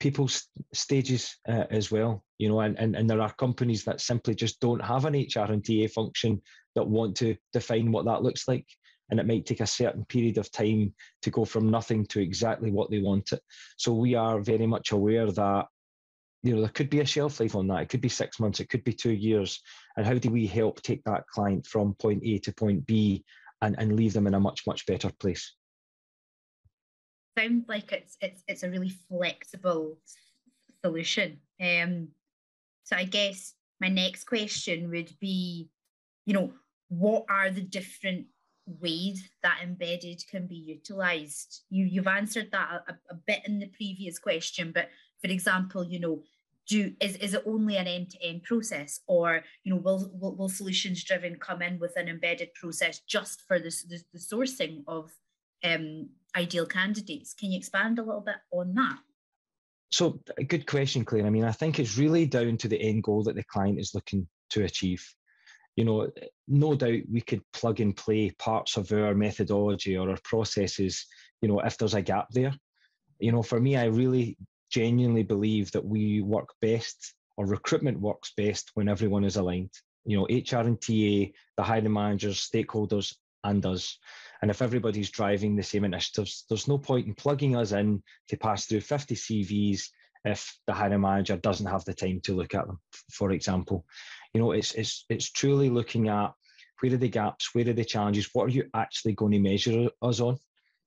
people's 0.00 0.48
stages 0.72 1.36
uh, 1.48 1.64
as 1.70 1.90
well. 1.90 2.24
You 2.38 2.48
know, 2.48 2.60
and, 2.60 2.78
and 2.78 2.96
and 2.96 3.08
there 3.08 3.20
are 3.20 3.32
companies 3.34 3.84
that 3.84 4.00
simply 4.00 4.34
just 4.34 4.60
don't 4.60 4.82
have 4.82 5.04
an 5.04 5.14
HR 5.14 5.52
and 5.52 5.64
TA 5.64 5.86
function 5.92 6.40
that 6.74 6.88
want 6.88 7.16
to 7.18 7.36
define 7.52 7.92
what 7.92 8.06
that 8.06 8.22
looks 8.22 8.48
like 8.48 8.66
and 9.12 9.20
it 9.20 9.26
might 9.26 9.44
take 9.44 9.60
a 9.60 9.66
certain 9.66 10.06
period 10.06 10.38
of 10.38 10.50
time 10.50 10.90
to 11.20 11.30
go 11.30 11.44
from 11.44 11.70
nothing 11.70 12.06
to 12.06 12.18
exactly 12.18 12.70
what 12.70 12.90
they 12.90 12.98
want 12.98 13.32
it. 13.32 13.42
So 13.76 13.92
we 13.92 14.14
are 14.14 14.40
very 14.40 14.66
much 14.66 14.92
aware 14.92 15.30
that 15.30 15.66
you 16.42 16.54
know 16.54 16.62
there 16.62 16.70
could 16.70 16.88
be 16.88 17.00
a 17.00 17.06
shelf 17.06 17.38
life 17.38 17.54
on 17.54 17.68
that. 17.68 17.82
It 17.82 17.88
could 17.90 18.00
be 18.00 18.08
six 18.08 18.40
months, 18.40 18.58
it 18.58 18.70
could 18.70 18.82
be 18.84 18.94
two 18.94 19.12
years. 19.12 19.60
And 19.98 20.06
how 20.06 20.14
do 20.14 20.30
we 20.30 20.46
help 20.46 20.80
take 20.80 21.04
that 21.04 21.26
client 21.26 21.66
from 21.66 21.92
point 21.94 22.22
A 22.24 22.38
to 22.38 22.54
point 22.54 22.86
B 22.86 23.22
and, 23.60 23.76
and 23.78 23.96
leave 23.96 24.14
them 24.14 24.26
in 24.26 24.32
a 24.32 24.40
much, 24.40 24.62
much 24.66 24.86
better 24.86 25.10
place? 25.20 25.54
Sounds 27.38 27.68
like 27.68 27.92
it's 27.92 28.16
it's 28.22 28.42
it's 28.48 28.62
a 28.62 28.70
really 28.70 28.94
flexible 29.10 29.98
solution. 30.82 31.36
Um, 31.60 32.08
so 32.84 32.96
I 32.96 33.04
guess 33.04 33.52
my 33.78 33.88
next 33.88 34.24
question 34.24 34.90
would 34.90 35.12
be, 35.20 35.68
you 36.24 36.32
know, 36.32 36.54
what 36.88 37.26
are 37.28 37.50
the 37.50 37.60
different 37.60 38.26
ways 38.66 39.28
that 39.42 39.58
embedded 39.62 40.22
can 40.30 40.46
be 40.46 40.56
utilized. 40.56 41.62
You 41.70 41.84
you've 41.84 42.06
answered 42.06 42.50
that 42.52 42.84
a, 42.88 42.92
a, 43.10 43.14
bit 43.14 43.40
in 43.46 43.58
the 43.58 43.66
previous 43.66 44.18
question 44.18 44.72
but 44.72 44.88
for 45.20 45.30
example 45.30 45.84
you 45.84 46.00
know 46.00 46.22
do 46.68 46.92
is, 47.00 47.16
is 47.16 47.34
it 47.34 47.42
only 47.44 47.76
an 47.76 47.88
end-to-end 47.88 48.44
process 48.44 49.00
or 49.06 49.42
you 49.64 49.74
know 49.74 49.80
will, 49.80 50.10
will, 50.14 50.36
will 50.36 50.48
solutions 50.48 51.02
driven 51.02 51.36
come 51.36 51.60
in 51.60 51.78
with 51.78 51.96
an 51.96 52.08
embedded 52.08 52.54
process 52.54 53.00
just 53.00 53.42
for 53.48 53.58
this, 53.58 53.82
the, 53.82 54.00
the 54.12 54.18
sourcing 54.18 54.82
of 54.86 55.10
um, 55.64 56.08
ideal 56.36 56.66
candidates? 56.66 57.34
Can 57.34 57.50
you 57.50 57.58
expand 57.58 57.98
a 57.98 58.02
little 58.02 58.20
bit 58.20 58.36
on 58.52 58.74
that? 58.74 58.98
So 59.90 60.20
a 60.38 60.44
good 60.44 60.66
question 60.66 61.04
claire. 61.04 61.26
I 61.26 61.30
mean 61.30 61.44
i 61.44 61.52
think 61.52 61.78
it's 61.78 61.98
really 61.98 62.26
down 62.26 62.56
to 62.58 62.68
the 62.68 62.80
end 62.80 63.02
goal 63.02 63.24
that 63.24 63.34
the 63.34 63.44
client 63.44 63.78
is 63.78 63.94
looking 63.94 64.26
to 64.50 64.64
achieve 64.64 65.04
you 65.76 65.84
know, 65.84 66.10
no 66.48 66.74
doubt 66.74 67.00
we 67.10 67.20
could 67.20 67.42
plug 67.52 67.80
and 67.80 67.96
play 67.96 68.30
parts 68.38 68.76
of 68.76 68.92
our 68.92 69.14
methodology 69.14 69.96
or 69.96 70.10
our 70.10 70.18
processes, 70.24 71.06
you 71.40 71.48
know, 71.48 71.60
if 71.60 71.78
there's 71.78 71.94
a 71.94 72.02
gap 72.02 72.28
there. 72.30 72.54
You 73.18 73.32
know, 73.32 73.42
for 73.42 73.60
me, 73.60 73.76
I 73.76 73.84
really 73.84 74.36
genuinely 74.70 75.22
believe 75.22 75.70
that 75.72 75.84
we 75.84 76.20
work 76.20 76.48
best 76.60 77.14
or 77.36 77.46
recruitment 77.46 78.00
works 78.00 78.32
best 78.36 78.70
when 78.74 78.88
everyone 78.88 79.24
is 79.24 79.36
aligned. 79.36 79.72
You 80.04 80.18
know, 80.18 80.24
HR 80.24 80.66
and 80.66 80.80
TA, 80.80 81.32
the 81.56 81.62
hiring 81.62 81.92
managers, 81.92 82.48
stakeholders, 82.52 83.14
and 83.44 83.64
us. 83.64 83.98
And 84.40 84.50
if 84.50 84.62
everybody's 84.62 85.10
driving 85.10 85.56
the 85.56 85.62
same 85.62 85.84
initiatives, 85.84 86.44
there's 86.48 86.68
no 86.68 86.78
point 86.78 87.06
in 87.06 87.14
plugging 87.14 87.56
us 87.56 87.72
in 87.72 88.02
to 88.28 88.36
pass 88.36 88.66
through 88.66 88.80
50 88.80 89.14
CVs 89.14 89.88
if 90.24 90.56
the 90.66 90.72
hiring 90.72 91.00
manager 91.00 91.36
doesn't 91.36 91.66
have 91.66 91.84
the 91.84 91.94
time 91.94 92.20
to 92.24 92.34
look 92.34 92.54
at 92.54 92.66
them, 92.66 92.80
for 93.10 93.32
example. 93.32 93.84
You 94.34 94.40
know, 94.40 94.52
it's 94.52 94.72
it's 94.72 95.04
it's 95.08 95.30
truly 95.30 95.68
looking 95.68 96.08
at 96.08 96.32
where 96.80 96.94
are 96.94 96.96
the 96.96 97.08
gaps, 97.08 97.54
where 97.54 97.68
are 97.68 97.72
the 97.72 97.84
challenges, 97.84 98.28
what 98.32 98.44
are 98.44 98.50
you 98.50 98.64
actually 98.74 99.12
going 99.12 99.32
to 99.32 99.38
measure 99.38 99.88
us 100.00 100.20
on? 100.20 100.38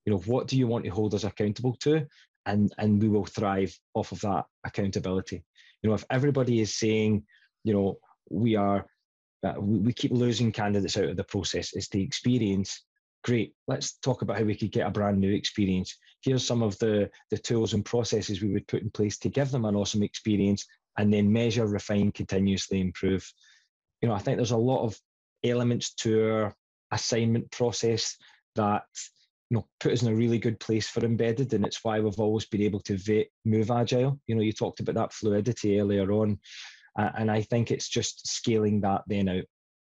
You 0.05 0.13
know, 0.13 0.19
what 0.19 0.47
do 0.47 0.57
you 0.57 0.67
want 0.67 0.85
to 0.85 0.91
hold 0.91 1.13
us 1.13 1.23
accountable 1.23 1.75
to? 1.81 2.05
And 2.45 2.73
and 2.77 3.01
we 3.01 3.09
will 3.09 3.25
thrive 3.25 3.77
off 3.93 4.11
of 4.11 4.21
that 4.21 4.45
accountability. 4.65 5.43
You 5.81 5.89
know, 5.89 5.95
if 5.95 6.05
everybody 6.09 6.59
is 6.61 6.75
saying, 6.75 7.23
you 7.63 7.73
know, 7.73 7.97
we 8.29 8.55
are 8.55 8.85
uh, 9.45 9.53
we, 9.59 9.79
we 9.79 9.93
keep 9.93 10.11
losing 10.11 10.51
candidates 10.51 10.97
out 10.97 11.05
of 11.05 11.17
the 11.17 11.23
process, 11.23 11.73
it's 11.73 11.89
the 11.89 12.01
experience 12.01 12.83
great 13.25 13.53
let's 13.67 13.97
talk 13.97 14.21
about 14.21 14.37
how 14.37 14.43
we 14.43 14.55
could 14.55 14.71
get 14.71 14.85
a 14.85 14.91
brand 14.91 15.19
new 15.19 15.33
experience 15.33 15.97
here's 16.21 16.45
some 16.45 16.61
of 16.61 16.77
the 16.77 17.09
the 17.31 17.37
tools 17.39 17.73
and 17.73 17.83
processes 17.83 18.39
we 18.39 18.53
would 18.53 18.67
put 18.67 18.83
in 18.83 18.91
place 18.91 19.17
to 19.17 19.29
give 19.29 19.49
them 19.49 19.65
an 19.65 19.75
awesome 19.75 20.03
experience 20.03 20.67
and 20.97 21.13
then 21.13 21.31
measure 21.31 21.65
refine 21.65 22.11
continuously 22.11 22.81
improve 22.81 23.31
you 24.01 24.07
know 24.07 24.15
i 24.15 24.19
think 24.19 24.37
there's 24.37 24.51
a 24.51 24.57
lot 24.57 24.83
of 24.83 24.97
elements 25.43 25.93
to 25.93 26.31
our 26.31 26.55
assignment 26.91 27.49
process 27.51 28.17
that 28.55 28.83
you 29.49 29.57
know 29.57 29.67
put 29.79 29.91
us 29.91 30.01
in 30.01 30.11
a 30.11 30.15
really 30.15 30.37
good 30.37 30.59
place 30.59 30.87
for 30.87 31.03
embedded 31.05 31.53
and 31.53 31.65
it's 31.65 31.83
why 31.83 31.99
we've 31.99 32.19
always 32.19 32.45
been 32.45 32.61
able 32.61 32.79
to 32.79 32.97
vet, 32.97 33.27
move 33.45 33.71
agile 33.71 34.19
you 34.27 34.35
know 34.35 34.41
you 34.41 34.51
talked 34.51 34.79
about 34.79 34.95
that 34.95 35.13
fluidity 35.13 35.79
earlier 35.79 36.11
on 36.11 36.39
uh, 36.97 37.09
and 37.17 37.29
i 37.29 37.41
think 37.41 37.71
it's 37.71 37.89
just 37.89 38.27
scaling 38.27 38.81
that 38.81 39.01
then 39.07 39.29
out 39.29 39.43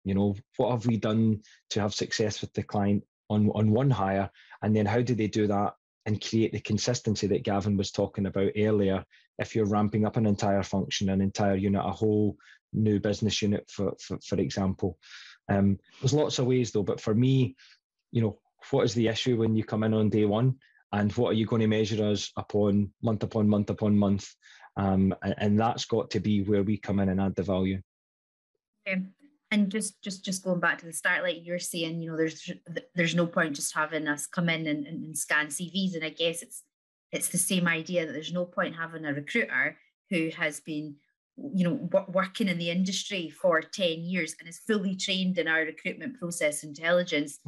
you 0.04 0.14
know 0.14 0.34
what 0.56 0.70
have 0.70 0.86
we 0.86 0.96
done 0.96 1.40
to 1.70 1.80
have 1.80 1.94
success 1.94 2.40
with 2.40 2.52
the 2.54 2.62
client 2.62 3.02
on, 3.28 3.50
on 3.54 3.70
one 3.70 3.90
hire? 3.90 4.30
And 4.62 4.74
then 4.74 4.86
how 4.86 5.00
do 5.00 5.14
they 5.14 5.26
do 5.26 5.46
that 5.46 5.74
and 6.06 6.24
create 6.24 6.52
the 6.52 6.60
consistency 6.60 7.26
that 7.26 7.44
Gavin 7.44 7.76
was 7.76 7.90
talking 7.90 8.26
about 8.26 8.52
earlier? 8.56 9.04
If 9.38 9.54
you're 9.54 9.66
ramping 9.66 10.06
up 10.06 10.16
an 10.16 10.26
entire 10.26 10.62
function, 10.62 11.10
an 11.10 11.20
entire 11.20 11.56
unit, 11.56 11.82
a 11.84 11.90
whole 11.90 12.36
new 12.72 13.00
business 13.00 13.42
unit, 13.42 13.68
for, 13.68 13.92
for, 14.00 14.18
for 14.26 14.38
example. 14.38 14.98
Um, 15.48 15.78
there's 16.00 16.14
lots 16.14 16.38
of 16.38 16.46
ways 16.46 16.70
though, 16.70 16.82
but 16.82 17.00
for 17.00 17.14
me, 17.14 17.56
you 18.12 18.22
know, 18.22 18.38
what 18.70 18.84
is 18.84 18.94
the 18.94 19.08
issue 19.08 19.36
when 19.36 19.54
you 19.54 19.64
come 19.64 19.82
in 19.82 19.94
on 19.94 20.08
day 20.08 20.24
one? 20.24 20.56
And 20.92 21.12
what 21.12 21.30
are 21.30 21.34
you 21.34 21.46
going 21.46 21.60
to 21.60 21.66
measure 21.66 22.06
us 22.06 22.32
upon 22.36 22.92
month 23.02 23.22
upon 23.22 23.48
month 23.48 23.70
upon 23.70 23.98
month? 23.98 24.32
Um, 24.76 25.14
and, 25.22 25.34
and, 25.38 25.60
that's 25.60 25.86
got 25.86 26.10
to 26.10 26.20
be 26.20 26.42
where 26.42 26.62
we 26.62 26.76
come 26.76 27.00
in 27.00 27.08
and 27.08 27.20
add 27.20 27.34
the 27.34 27.42
value. 27.42 27.80
And 29.50 29.70
just 29.70 30.02
just 30.02 30.24
just 30.24 30.44
going 30.44 30.60
back 30.60 30.78
to 30.78 30.86
the 30.86 30.92
start 30.92 31.22
like 31.22 31.38
you're 31.42 31.58
saying 31.58 32.00
you 32.00 32.10
know 32.10 32.16
there's 32.16 32.50
there's 32.94 33.14
no 33.14 33.26
point 33.26 33.56
just 33.56 33.74
having 33.74 34.08
us 34.08 34.26
come 34.26 34.48
in 34.48 34.66
and, 34.66 34.86
and, 34.86 35.16
scan 35.16 35.46
cvs 35.46 35.94
and 35.94 36.04
i 36.04 36.08
guess 36.08 36.42
it's 36.42 36.62
it's 37.12 37.28
the 37.28 37.38
same 37.38 37.68
idea 37.68 38.04
that 38.04 38.12
there's 38.12 38.32
no 38.32 38.44
point 38.44 38.74
having 38.74 39.04
a 39.04 39.12
recruiter 39.12 39.76
who 40.10 40.30
has 40.36 40.60
been 40.60 40.96
you 41.54 41.64
know 41.64 41.76
w- 41.76 42.12
working 42.12 42.48
in 42.48 42.58
the 42.58 42.70
industry 42.70 43.30
for 43.30 43.60
10 43.60 44.00
years 44.00 44.34
and 44.40 44.48
is 44.48 44.58
fully 44.58 44.96
trained 44.96 45.38
in 45.38 45.48
our 45.48 45.60
recruitment 45.60 46.18
process 46.18 46.64
intelligence 46.64 47.38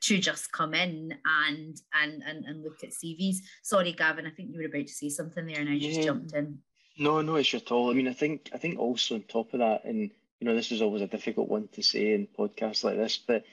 to 0.00 0.18
just 0.18 0.52
come 0.52 0.74
in 0.74 1.14
and 1.48 1.80
and 2.02 2.22
and, 2.26 2.44
and 2.44 2.62
look 2.62 2.82
at 2.82 2.90
cvs 2.90 3.36
sorry 3.62 3.92
gavin 3.92 4.26
i 4.26 4.30
think 4.30 4.50
you 4.52 4.58
were 4.58 4.66
about 4.66 4.86
to 4.86 4.92
say 4.92 5.08
something 5.08 5.46
there 5.46 5.60
and 5.60 5.68
i 5.68 5.78
just 5.78 6.02
jumped 6.02 6.32
in. 6.32 6.58
No 6.98 7.20
no 7.20 7.36
it's 7.36 7.52
at 7.52 7.70
all 7.72 7.90
i 7.90 7.94
mean 7.94 8.08
i 8.08 8.12
think 8.12 8.48
i 8.54 8.58
think 8.58 8.78
also 8.78 9.16
on 9.16 9.22
top 9.24 9.52
of 9.52 9.60
that 9.60 9.84
and 9.84 10.10
you 10.40 10.46
know, 10.46 10.54
this 10.54 10.72
is 10.72 10.82
always 10.82 11.02
a 11.02 11.06
difficult 11.06 11.48
one 11.48 11.68
to 11.72 11.82
say 11.82 12.12
in 12.12 12.26
podcasts 12.26 12.84
like 12.84 12.96
this, 12.96 13.16
but 13.16 13.44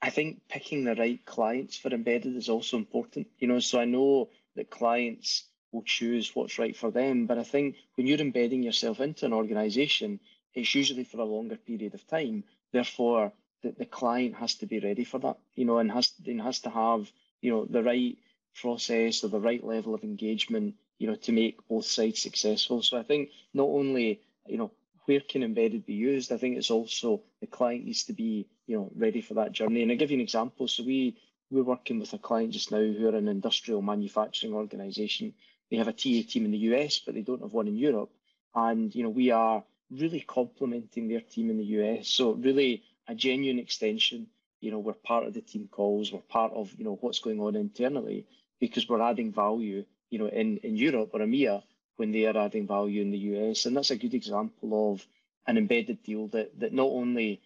I 0.00 0.10
think 0.10 0.42
picking 0.48 0.84
the 0.84 0.94
right 0.94 1.24
clients 1.24 1.76
for 1.76 1.88
embedded 1.88 2.36
is 2.36 2.48
also 2.48 2.76
important. 2.76 3.26
You 3.38 3.48
know, 3.48 3.60
so 3.60 3.80
I 3.80 3.86
know 3.86 4.28
that 4.54 4.70
clients 4.70 5.44
will 5.72 5.82
choose 5.82 6.34
what's 6.34 6.58
right 6.58 6.76
for 6.76 6.90
them, 6.90 7.26
but 7.26 7.38
I 7.38 7.42
think 7.42 7.76
when 7.96 8.06
you're 8.06 8.20
embedding 8.20 8.62
yourself 8.62 9.00
into 9.00 9.26
an 9.26 9.32
organization, 9.32 10.20
it's 10.54 10.74
usually 10.74 11.04
for 11.04 11.20
a 11.20 11.24
longer 11.24 11.56
period 11.56 11.94
of 11.94 12.06
time. 12.06 12.44
Therefore, 12.72 13.32
the, 13.62 13.72
the 13.72 13.86
client 13.86 14.36
has 14.36 14.54
to 14.56 14.66
be 14.66 14.78
ready 14.78 15.04
for 15.04 15.18
that, 15.20 15.38
you 15.54 15.64
know, 15.64 15.78
and 15.78 15.90
has 15.90 16.12
and 16.26 16.40
has 16.40 16.60
to 16.60 16.70
have, 16.70 17.10
you 17.40 17.50
know, 17.50 17.64
the 17.64 17.82
right 17.82 18.16
process 18.54 19.24
or 19.24 19.28
the 19.28 19.40
right 19.40 19.64
level 19.64 19.94
of 19.94 20.04
engagement, 20.04 20.76
you 20.98 21.08
know, 21.08 21.16
to 21.16 21.32
make 21.32 21.66
both 21.66 21.86
sides 21.86 22.22
successful. 22.22 22.82
So 22.82 22.98
I 22.98 23.02
think 23.02 23.30
not 23.52 23.68
only, 23.68 24.20
you 24.46 24.58
know, 24.58 24.70
where 25.06 25.20
can 25.20 25.42
embedded 25.42 25.86
be 25.86 25.94
used? 25.94 26.32
I 26.32 26.38
think 26.38 26.56
it's 26.56 26.70
also 26.70 27.22
the 27.40 27.46
client 27.46 27.84
needs 27.84 28.04
to 28.04 28.12
be, 28.12 28.48
you 28.66 28.76
know, 28.76 28.90
ready 28.94 29.20
for 29.20 29.34
that 29.34 29.52
journey. 29.52 29.82
And 29.82 29.90
I'll 29.90 29.98
give 29.98 30.10
you 30.10 30.16
an 30.16 30.22
example. 30.22 30.68
So 30.68 30.82
we 30.82 31.16
we're 31.50 31.62
working 31.62 32.00
with 32.00 32.12
a 32.12 32.18
client 32.18 32.52
just 32.52 32.72
now 32.72 32.78
who 32.78 33.06
are 33.08 33.16
an 33.16 33.28
industrial 33.28 33.82
manufacturing 33.82 34.54
organization. 34.54 35.34
They 35.70 35.76
have 35.76 35.88
a 35.88 35.92
TA 35.92 36.26
team 36.28 36.46
in 36.46 36.50
the 36.50 36.66
US, 36.72 36.98
but 36.98 37.14
they 37.14 37.22
don't 37.22 37.42
have 37.42 37.52
one 37.52 37.68
in 37.68 37.76
Europe. 37.76 38.10
And 38.54 38.94
you 38.94 39.02
know, 39.02 39.10
we 39.10 39.30
are 39.30 39.62
really 39.90 40.20
complementing 40.20 41.08
their 41.08 41.20
team 41.20 41.50
in 41.50 41.58
the 41.58 41.64
US. 41.64 42.08
So 42.08 42.32
really 42.32 42.82
a 43.06 43.14
genuine 43.14 43.58
extension. 43.58 44.28
You 44.60 44.70
know, 44.70 44.78
we're 44.78 44.94
part 44.94 45.26
of 45.26 45.34
the 45.34 45.42
team 45.42 45.68
calls, 45.70 46.10
we're 46.10 46.20
part 46.20 46.52
of, 46.54 46.72
you 46.78 46.84
know, 46.84 46.96
what's 47.00 47.18
going 47.18 47.40
on 47.40 47.54
internally 47.54 48.26
because 48.60 48.88
we're 48.88 49.02
adding 49.02 49.30
value, 49.30 49.84
you 50.08 50.18
know, 50.18 50.28
in, 50.28 50.56
in 50.58 50.76
Europe 50.76 51.10
or 51.12 51.20
EMEA 51.20 51.62
when 51.96 52.12
they 52.12 52.26
are 52.26 52.36
adding 52.36 52.66
value 52.66 53.02
in 53.02 53.10
the 53.10 53.18
US. 53.18 53.66
And 53.66 53.76
that's 53.76 53.90
a 53.90 53.96
good 53.96 54.14
example 54.14 54.92
of 54.92 55.06
an 55.46 55.58
embedded 55.58 56.02
deal 56.02 56.28
that, 56.28 56.58
that 56.60 56.72
not 56.72 56.88
only 56.88 57.40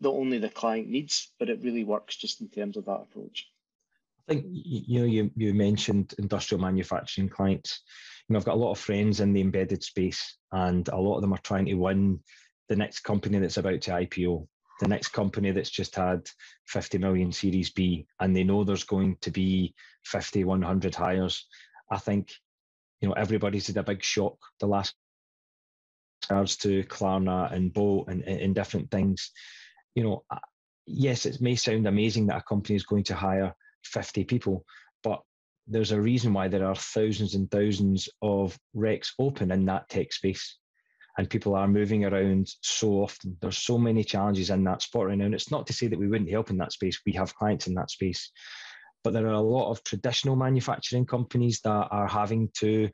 not 0.00 0.14
only 0.14 0.38
the 0.38 0.48
client 0.48 0.88
needs, 0.88 1.30
but 1.38 1.50
it 1.50 1.60
really 1.62 1.84
works 1.84 2.16
just 2.16 2.40
in 2.40 2.48
terms 2.48 2.76
of 2.76 2.86
that 2.86 3.02
approach. 3.02 3.46
I 4.28 4.32
think 4.32 4.46
you 4.48 5.00
know 5.00 5.06
you 5.06 5.30
you 5.36 5.52
mentioned 5.52 6.14
industrial 6.18 6.62
manufacturing 6.62 7.28
clients. 7.28 7.82
You 8.28 8.32
know, 8.32 8.38
I've 8.38 8.44
got 8.44 8.54
a 8.54 8.58
lot 8.58 8.70
of 8.70 8.78
friends 8.78 9.20
in 9.20 9.32
the 9.32 9.40
embedded 9.40 9.82
space, 9.82 10.36
and 10.52 10.88
a 10.88 10.96
lot 10.96 11.16
of 11.16 11.22
them 11.22 11.32
are 11.32 11.38
trying 11.38 11.66
to 11.66 11.74
win 11.74 12.20
the 12.68 12.76
next 12.76 13.00
company 13.00 13.38
that's 13.38 13.56
about 13.56 13.80
to 13.82 13.90
IPO, 13.90 14.46
the 14.80 14.88
next 14.88 15.08
company 15.08 15.50
that's 15.50 15.70
just 15.70 15.96
had 15.96 16.28
50 16.66 16.98
million 16.98 17.32
Series 17.32 17.70
B, 17.70 18.06
and 18.20 18.34
they 18.34 18.44
know 18.44 18.62
there's 18.62 18.84
going 18.84 19.16
to 19.22 19.30
be 19.30 19.74
50, 20.04 20.44
100 20.44 20.94
hires. 20.94 21.46
I 21.90 21.98
think 21.98 22.32
you 23.00 23.08
know, 23.08 23.14
everybody's 23.14 23.66
had 23.66 23.76
a 23.76 23.82
big 23.82 24.02
shock 24.02 24.36
the 24.58 24.66
last 24.66 24.94
regards 26.28 26.56
to 26.58 26.84
Klarna 26.84 27.52
and 27.52 27.72
Bolt 27.72 28.08
and, 28.08 28.22
and 28.22 28.54
different 28.54 28.90
things. 28.90 29.30
You 29.94 30.04
know, 30.04 30.24
uh, 30.30 30.38
yes, 30.86 31.26
it 31.26 31.40
may 31.40 31.56
sound 31.56 31.86
amazing 31.86 32.26
that 32.26 32.38
a 32.38 32.42
company 32.42 32.76
is 32.76 32.84
going 32.84 33.04
to 33.04 33.14
hire 33.14 33.54
50 33.84 34.24
people, 34.24 34.64
but 35.02 35.22
there's 35.66 35.92
a 35.92 36.00
reason 36.00 36.32
why 36.32 36.48
there 36.48 36.66
are 36.66 36.74
thousands 36.74 37.34
and 37.34 37.50
thousands 37.50 38.08
of 38.22 38.58
recs 38.76 39.12
open 39.18 39.50
in 39.50 39.64
that 39.66 39.88
tech 39.88 40.12
space. 40.12 40.58
And 41.18 41.28
people 41.28 41.54
are 41.54 41.68
moving 41.68 42.04
around 42.04 42.48
so 42.62 43.02
often. 43.02 43.36
There's 43.40 43.58
so 43.58 43.76
many 43.76 44.04
challenges 44.04 44.50
in 44.50 44.64
that 44.64 44.82
spot 44.82 45.06
right 45.06 45.18
now. 45.18 45.26
And 45.26 45.34
it's 45.34 45.50
not 45.50 45.66
to 45.66 45.72
say 45.72 45.86
that 45.88 45.98
we 45.98 46.06
wouldn't 46.06 46.30
help 46.30 46.50
in 46.50 46.56
that 46.58 46.72
space. 46.72 47.00
We 47.04 47.12
have 47.12 47.34
clients 47.34 47.66
in 47.66 47.74
that 47.74 47.90
space 47.90 48.30
but 49.02 49.12
there 49.12 49.26
are 49.26 49.32
a 49.32 49.40
lot 49.40 49.70
of 49.70 49.82
traditional 49.84 50.36
manufacturing 50.36 51.06
companies 51.06 51.60
that 51.60 51.88
are 51.90 52.08
having 52.08 52.48
to 52.58 52.88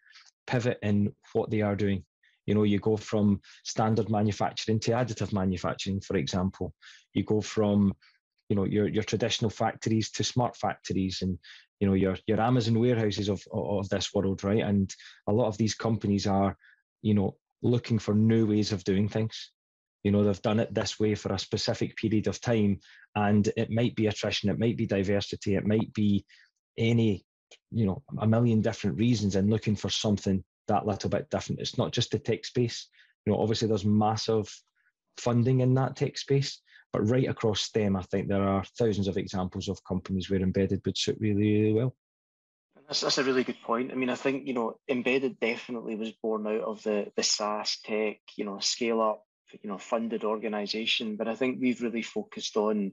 pivot 0.46 0.78
in 0.82 1.12
what 1.32 1.50
they 1.50 1.60
are 1.62 1.76
doing. 1.76 2.04
You 2.46 2.54
know, 2.54 2.62
you 2.62 2.78
go 2.78 2.96
from 2.96 3.40
standard 3.64 4.08
manufacturing 4.08 4.78
to 4.80 4.92
additive 4.92 5.32
manufacturing, 5.32 6.00
for 6.00 6.16
example. 6.16 6.72
You 7.12 7.24
go 7.24 7.40
from, 7.40 7.92
you 8.48 8.54
know, 8.54 8.64
your, 8.64 8.88
your 8.88 9.02
traditional 9.02 9.50
factories 9.50 10.10
to 10.12 10.24
smart 10.24 10.56
factories 10.56 11.22
and, 11.22 11.38
you 11.80 11.88
know, 11.88 11.94
your, 11.94 12.16
your 12.26 12.40
Amazon 12.40 12.78
warehouses 12.78 13.28
of, 13.28 13.42
of 13.52 13.88
this 13.88 14.14
world, 14.14 14.44
right? 14.44 14.62
And 14.62 14.94
a 15.26 15.32
lot 15.32 15.48
of 15.48 15.58
these 15.58 15.74
companies 15.74 16.26
are, 16.26 16.56
you 17.02 17.14
know, 17.14 17.36
looking 17.62 17.98
for 17.98 18.14
new 18.14 18.46
ways 18.46 18.70
of 18.70 18.84
doing 18.84 19.08
things. 19.08 19.50
You 20.06 20.12
know, 20.12 20.22
they've 20.22 20.40
done 20.40 20.60
it 20.60 20.72
this 20.72 21.00
way 21.00 21.16
for 21.16 21.32
a 21.32 21.38
specific 21.38 21.96
period 21.96 22.28
of 22.28 22.40
time, 22.40 22.78
and 23.16 23.44
it 23.56 23.72
might 23.72 23.96
be 23.96 24.06
attrition, 24.06 24.48
it 24.50 24.58
might 24.60 24.76
be 24.76 24.86
diversity, 24.86 25.56
it 25.56 25.66
might 25.66 25.92
be 25.92 26.24
any, 26.78 27.26
you 27.72 27.86
know, 27.86 28.04
a 28.16 28.24
million 28.24 28.60
different 28.60 28.98
reasons, 28.98 29.34
and 29.34 29.50
looking 29.50 29.74
for 29.74 29.90
something 29.90 30.44
that 30.68 30.86
little 30.86 31.10
bit 31.10 31.28
different. 31.28 31.60
It's 31.60 31.76
not 31.76 31.90
just 31.90 32.12
the 32.12 32.20
tech 32.20 32.44
space. 32.44 32.88
You 33.24 33.32
know, 33.32 33.40
obviously 33.40 33.66
there's 33.66 33.84
massive 33.84 34.48
funding 35.16 35.58
in 35.58 35.74
that 35.74 35.96
tech 35.96 36.16
space, 36.18 36.62
but 36.92 37.10
right 37.10 37.28
across 37.28 37.62
STEM, 37.62 37.96
I 37.96 38.02
think 38.02 38.28
there 38.28 38.46
are 38.46 38.62
thousands 38.78 39.08
of 39.08 39.16
examples 39.16 39.68
of 39.68 39.82
companies 39.82 40.30
where 40.30 40.40
embedded 40.40 40.82
would 40.86 40.96
suit 40.96 41.16
really, 41.18 41.62
really 41.62 41.72
well. 41.72 41.96
That's, 42.86 43.00
that's 43.00 43.18
a 43.18 43.24
really 43.24 43.42
good 43.42 43.60
point. 43.60 43.90
I 43.90 43.96
mean, 43.96 44.10
I 44.10 44.14
think, 44.14 44.46
you 44.46 44.54
know, 44.54 44.78
embedded 44.88 45.40
definitely 45.40 45.96
was 45.96 46.12
born 46.22 46.46
out 46.46 46.62
of 46.62 46.84
the, 46.84 47.10
the 47.16 47.24
SaaS 47.24 47.80
tech, 47.84 48.18
you 48.36 48.44
know, 48.44 48.60
scale 48.60 49.00
up 49.00 49.24
you 49.52 49.70
know 49.70 49.78
funded 49.78 50.24
organization, 50.24 51.16
but 51.16 51.28
I 51.28 51.34
think 51.34 51.58
we've 51.60 51.82
really 51.82 52.02
focused 52.02 52.56
on 52.56 52.92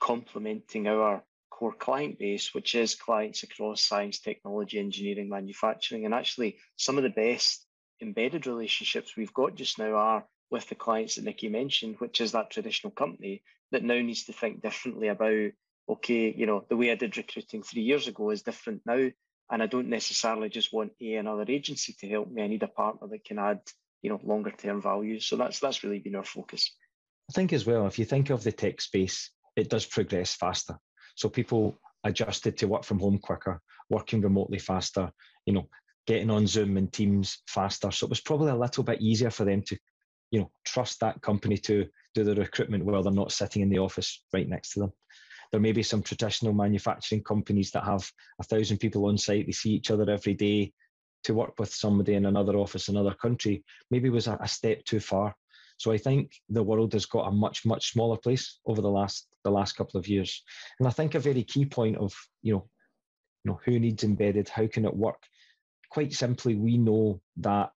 complementing 0.00 0.86
our 0.86 1.22
core 1.50 1.72
client 1.72 2.18
base, 2.18 2.54
which 2.54 2.74
is 2.74 2.94
clients 2.94 3.42
across 3.42 3.82
science, 3.82 4.20
technology, 4.20 4.78
engineering, 4.78 5.28
manufacturing. 5.28 6.04
And 6.04 6.14
actually, 6.14 6.58
some 6.76 6.96
of 6.98 7.02
the 7.02 7.10
best 7.10 7.66
embedded 8.00 8.46
relationships 8.46 9.16
we've 9.16 9.34
got 9.34 9.56
just 9.56 9.78
now 9.78 9.94
are 9.94 10.24
with 10.50 10.68
the 10.68 10.74
clients 10.74 11.16
that 11.16 11.24
Nicki 11.24 11.48
mentioned, 11.48 11.96
which 11.98 12.20
is 12.20 12.32
that 12.32 12.50
traditional 12.50 12.90
company 12.90 13.42
that 13.72 13.82
now 13.82 14.00
needs 14.00 14.24
to 14.24 14.32
think 14.32 14.62
differently 14.62 15.08
about, 15.08 15.50
okay, 15.88 16.32
you 16.34 16.46
know, 16.46 16.64
the 16.68 16.76
way 16.76 16.90
I 16.90 16.94
did 16.94 17.16
recruiting 17.16 17.62
three 17.62 17.82
years 17.82 18.08
ago 18.08 18.30
is 18.30 18.42
different 18.42 18.82
now. 18.86 19.10
And 19.50 19.62
I 19.62 19.66
don't 19.66 19.88
necessarily 19.88 20.50
just 20.50 20.72
want 20.72 20.92
a 21.00 21.14
another 21.14 21.44
agency 21.48 21.94
to 22.00 22.08
help 22.08 22.30
me. 22.30 22.42
I 22.42 22.48
need 22.48 22.62
a 22.62 22.68
partner 22.68 23.08
that 23.08 23.24
can 23.24 23.38
add, 23.38 23.60
you 24.02 24.10
know, 24.10 24.20
longer 24.22 24.50
term 24.50 24.80
values. 24.80 25.26
So 25.26 25.36
that's 25.36 25.60
that's 25.60 25.82
really 25.84 25.98
been 25.98 26.16
our 26.16 26.24
focus. 26.24 26.70
I 27.30 27.32
think 27.32 27.52
as 27.52 27.66
well, 27.66 27.86
if 27.86 27.98
you 27.98 28.04
think 28.04 28.30
of 28.30 28.42
the 28.42 28.52
tech 28.52 28.80
space, 28.80 29.30
it 29.56 29.68
does 29.68 29.84
progress 29.84 30.34
faster. 30.34 30.78
So 31.14 31.28
people 31.28 31.78
adjusted 32.04 32.56
to 32.58 32.68
work 32.68 32.84
from 32.84 33.00
home 33.00 33.18
quicker, 33.18 33.60
working 33.90 34.20
remotely 34.20 34.58
faster, 34.58 35.10
you 35.46 35.52
know, 35.52 35.68
getting 36.06 36.30
on 36.30 36.46
Zoom 36.46 36.76
and 36.76 36.92
Teams 36.92 37.42
faster. 37.46 37.90
So 37.90 38.06
it 38.06 38.10
was 38.10 38.20
probably 38.20 38.50
a 38.50 38.56
little 38.56 38.84
bit 38.84 39.02
easier 39.02 39.30
for 39.30 39.44
them 39.44 39.62
to, 39.62 39.78
you 40.30 40.40
know, 40.40 40.50
trust 40.64 41.00
that 41.00 41.20
company 41.20 41.58
to 41.58 41.86
do 42.14 42.24
the 42.24 42.34
recruitment 42.34 42.84
while 42.84 43.02
they're 43.02 43.12
not 43.12 43.32
sitting 43.32 43.62
in 43.62 43.68
the 43.68 43.78
office 43.78 44.22
right 44.32 44.48
next 44.48 44.72
to 44.72 44.80
them. 44.80 44.92
There 45.50 45.60
may 45.60 45.72
be 45.72 45.82
some 45.82 46.02
traditional 46.02 46.52
manufacturing 46.52 47.22
companies 47.22 47.70
that 47.72 47.84
have 47.84 48.10
a 48.40 48.44
thousand 48.44 48.78
people 48.78 49.06
on 49.06 49.18
site. 49.18 49.46
They 49.46 49.52
see 49.52 49.70
each 49.70 49.90
other 49.90 50.08
every 50.10 50.34
day. 50.34 50.72
To 51.24 51.34
work 51.34 51.54
with 51.58 51.72
somebody 51.72 52.14
in 52.14 52.26
another 52.26 52.56
office, 52.56 52.88
another 52.88 53.14
country, 53.14 53.64
maybe 53.90 54.08
was 54.08 54.28
a, 54.28 54.38
a 54.40 54.48
step 54.48 54.84
too 54.84 55.00
far. 55.00 55.34
So 55.78 55.92
I 55.92 55.98
think 55.98 56.32
the 56.48 56.62
world 56.62 56.92
has 56.92 57.06
got 57.06 57.28
a 57.28 57.32
much 57.32 57.64
much 57.64 57.92
smaller 57.92 58.16
place 58.16 58.58
over 58.66 58.82
the 58.82 58.90
last 58.90 59.28
the 59.44 59.50
last 59.50 59.72
couple 59.72 59.98
of 59.98 60.08
years, 60.08 60.42
and 60.78 60.88
I 60.88 60.90
think 60.90 61.14
a 61.14 61.20
very 61.20 61.44
key 61.44 61.64
point 61.64 61.96
of 61.96 62.14
you 62.42 62.54
know, 62.54 62.68
you 63.44 63.52
know 63.52 63.60
who 63.64 63.78
needs 63.78 64.04
embedded, 64.04 64.48
how 64.48 64.66
can 64.66 64.84
it 64.84 64.96
work? 64.96 65.22
Quite 65.90 66.12
simply, 66.12 66.56
we 66.56 66.78
know 66.78 67.20
that 67.38 67.70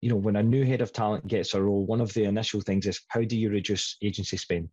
you 0.00 0.10
know 0.10 0.16
when 0.16 0.36
a 0.36 0.42
new 0.42 0.64
head 0.64 0.80
of 0.80 0.92
talent 0.92 1.26
gets 1.26 1.54
a 1.54 1.62
role, 1.62 1.86
one 1.86 2.00
of 2.00 2.12
the 2.12 2.24
initial 2.24 2.60
things 2.60 2.86
is 2.86 3.00
how 3.08 3.22
do 3.22 3.38
you 3.38 3.50
reduce 3.50 3.96
agency 4.02 4.36
spend? 4.36 4.70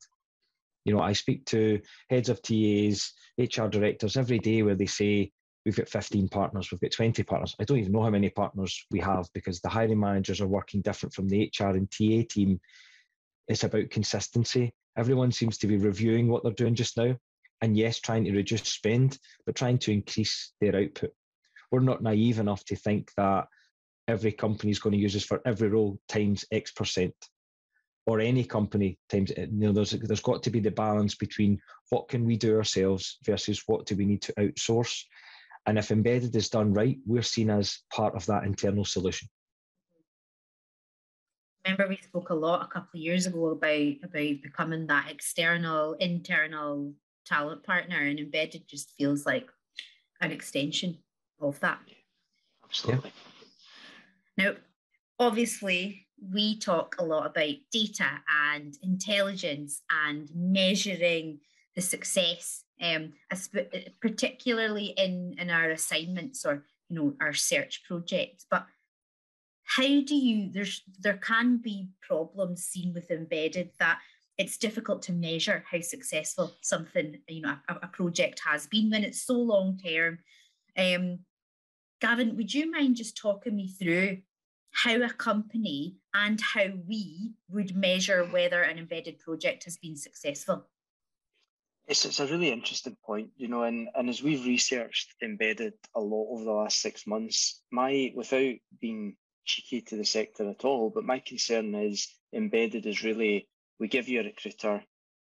You 0.86 0.96
know, 0.96 1.02
I 1.02 1.14
speak 1.14 1.46
to 1.48 1.82
heads 2.10 2.30
of 2.30 2.42
TAs, 2.42 3.14
HR 3.38 3.68
directors 3.68 4.18
every 4.18 4.40
day 4.40 4.62
where 4.64 4.76
they 4.76 4.86
say, 4.86 5.32
we've 5.66 5.76
got 5.76 5.90
15 5.90 6.30
partners, 6.30 6.70
we've 6.72 6.80
got 6.80 6.92
20 6.92 7.24
partners. 7.24 7.56
I 7.60 7.64
don't 7.64 7.80
even 7.80 7.92
know 7.92 8.04
how 8.04 8.12
many 8.12 8.30
partners 8.30 8.86
we 8.92 9.00
have 9.00 9.28
because 9.34 9.60
the 9.60 9.70
hiring 9.70 10.00
managers 10.00 10.40
are 10.40 10.48
working 10.48 10.82
different 10.82 11.14
from 11.14 11.28
the 11.28 11.52
HR 11.60 11.70
and 11.70 11.90
TA 11.90 12.24
team. 12.30 12.60
It's 13.48 13.64
about 13.64 13.90
consistency. 13.90 14.74
Everyone 14.98 15.32
seems 15.32 15.58
to 15.60 15.68
be 15.68 15.78
reviewing 15.78 16.28
what 16.28 16.44
they're 16.44 16.54
doing 16.54 16.76
just 16.76 16.98
now. 16.98 17.16
And 17.62 17.76
yes, 17.76 18.00
trying 18.00 18.26
to 18.26 18.34
reduce 18.34 18.64
spend, 18.64 19.18
but 19.46 19.56
trying 19.56 19.80
to 19.80 19.92
increase 19.92 20.54
their 20.62 20.76
output. 20.76 21.12
We're 21.72 21.80
not 21.80 22.04
naive 22.04 22.40
enough 22.40 22.64
to 22.66 22.76
think 22.76 23.12
that 23.18 23.48
every 24.08 24.32
company 24.32 24.72
is 24.72 24.80
going 24.80 24.94
to 24.94 25.00
use 25.00 25.16
us 25.16 25.24
for 25.24 25.42
every 25.46 25.70
role 25.70 26.00
times 26.08 26.46
X 26.52 26.72
percent 26.72 27.16
or 28.06 28.20
any 28.20 28.44
company 28.44 29.00
times 29.10 29.32
you 29.36 29.48
know 29.50 29.72
there's 29.72 29.92
there's 29.92 30.22
got 30.22 30.44
to 30.44 30.52
be 30.52 30.60
the 30.60 30.70
balance 30.70 31.16
between 31.16 31.60
what 31.90 32.08
can 32.08 32.24
we 32.24 32.38
do 32.38 32.56
ourselves 32.56 33.18
versus 33.24 33.64
what 33.66 33.86
do 33.86 33.96
we 33.96 34.06
need 34.06 34.22
to 34.22 34.34
outsource 34.34 35.02
and 35.68 35.78
if 35.78 35.92
embedded 35.92 36.36
is 36.36 36.50
done 36.50 36.74
right 36.74 36.98
we're 37.06 37.22
seen 37.22 37.50
as 37.50 37.80
part 37.92 38.16
of 38.16 38.26
that 38.26 38.44
internal 38.44 38.86
solution. 38.86 39.28
Remember 41.66 41.88
we 41.88 41.98
spoke 41.98 42.30
a 42.30 42.36
lot 42.36 42.64
a 42.64 42.68
couple 42.68 43.00
of 43.00 43.02
years 43.02 43.26
ago 43.26 43.48
about 43.48 43.94
about 44.04 44.42
becoming 44.44 44.88
that 44.88 45.10
external 45.10 45.94
internal 45.94 46.94
talent 47.26 47.64
partner 47.64 47.98
and 47.98 48.20
embedded 48.20 48.68
just 48.68 48.92
feels 48.98 49.26
like 49.26 49.50
an 50.22 50.32
extension 50.32 50.98
of 51.42 51.60
that. 51.62 51.80
Absolutely. 52.64 53.12
Yeah. 54.38 54.46
now 54.46 54.56
obviously 55.20 56.06
we 56.34 56.58
talk 56.58 56.96
a 57.00 57.04
lot 57.04 57.26
about 57.26 57.56
data 57.72 58.22
and 58.50 58.78
intelligence 58.82 59.82
and 60.06 60.30
measuring 60.34 61.40
the 61.76 61.82
success, 61.82 62.64
um, 62.82 63.14
particularly 64.02 64.94
in, 64.98 65.36
in 65.40 65.50
our 65.50 65.70
assignments 65.70 66.46
or 66.46 66.64
you 66.90 66.96
know 66.96 67.14
our 67.22 67.34
search 67.34 67.84
projects. 67.88 68.46
But 68.50 68.66
how 69.64 69.84
do 69.84 70.16
you 70.16 70.52
there's 70.52 70.82
there 71.00 71.18
can 71.18 71.58
be 71.58 71.90
problems 72.02 72.64
seen 72.64 72.94
with 72.94 73.10
embedded 73.10 73.72
that 73.80 74.00
it's 74.38 74.58
difficult 74.58 75.02
to 75.04 75.14
measure 75.14 75.64
how 75.70 75.80
successful 75.80 76.54
something 76.62 77.18
you 77.28 77.42
know 77.42 77.56
a, 77.68 77.76
a 77.84 77.88
project 77.88 78.42
has 78.46 78.68
been 78.68 78.90
when 78.90 79.04
it's 79.04 79.22
so 79.22 79.34
long 79.34 79.80
term. 79.84 80.20
Um, 80.78 81.20
Gavin, 82.02 82.36
would 82.36 82.54
you 82.54 82.70
mind 82.70 82.98
just 82.98 83.18
talking 83.18 83.56
me 83.56 83.70
through 83.70 84.18
how 84.76 85.02
a 85.02 85.10
company 85.10 85.96
and 86.14 86.40
how 86.42 86.66
we 86.86 87.32
would 87.50 87.76
measure 87.76 88.26
whether 88.26 88.62
an 88.62 88.78
embedded 88.78 89.18
project 89.20 89.64
has 89.64 89.78
been 89.78 89.96
successful. 89.96 90.68
It's, 91.88 92.04
it's 92.06 92.20
a 92.20 92.26
really 92.28 92.52
interesting 92.52 92.98
point, 93.06 93.30
you 93.38 93.48
know, 93.48 93.64
and, 93.64 93.90
and 93.94 94.10
as 94.10 94.24
we've 94.24 94.46
researched 94.46 95.14
embedded 95.22 95.74
a 95.96 96.00
lot 96.00 96.28
over 96.32 96.44
the 96.44 96.52
last 96.52 96.82
six 96.82 97.06
months, 97.06 97.62
my 97.72 98.12
without 98.16 98.56
being 98.82 99.16
cheeky 99.46 99.82
to 99.82 99.96
the 99.96 100.06
sector 100.06 100.50
at 100.50 100.66
all, 100.66 100.90
but 100.90 101.04
my 101.04 101.20
concern 101.20 101.76
is 101.76 102.08
embedded 102.34 102.86
is 102.88 103.04
really 103.04 103.48
we 103.80 103.88
give 103.88 104.08
you 104.08 104.22
a 104.22 104.24
recruiter, 104.24 104.84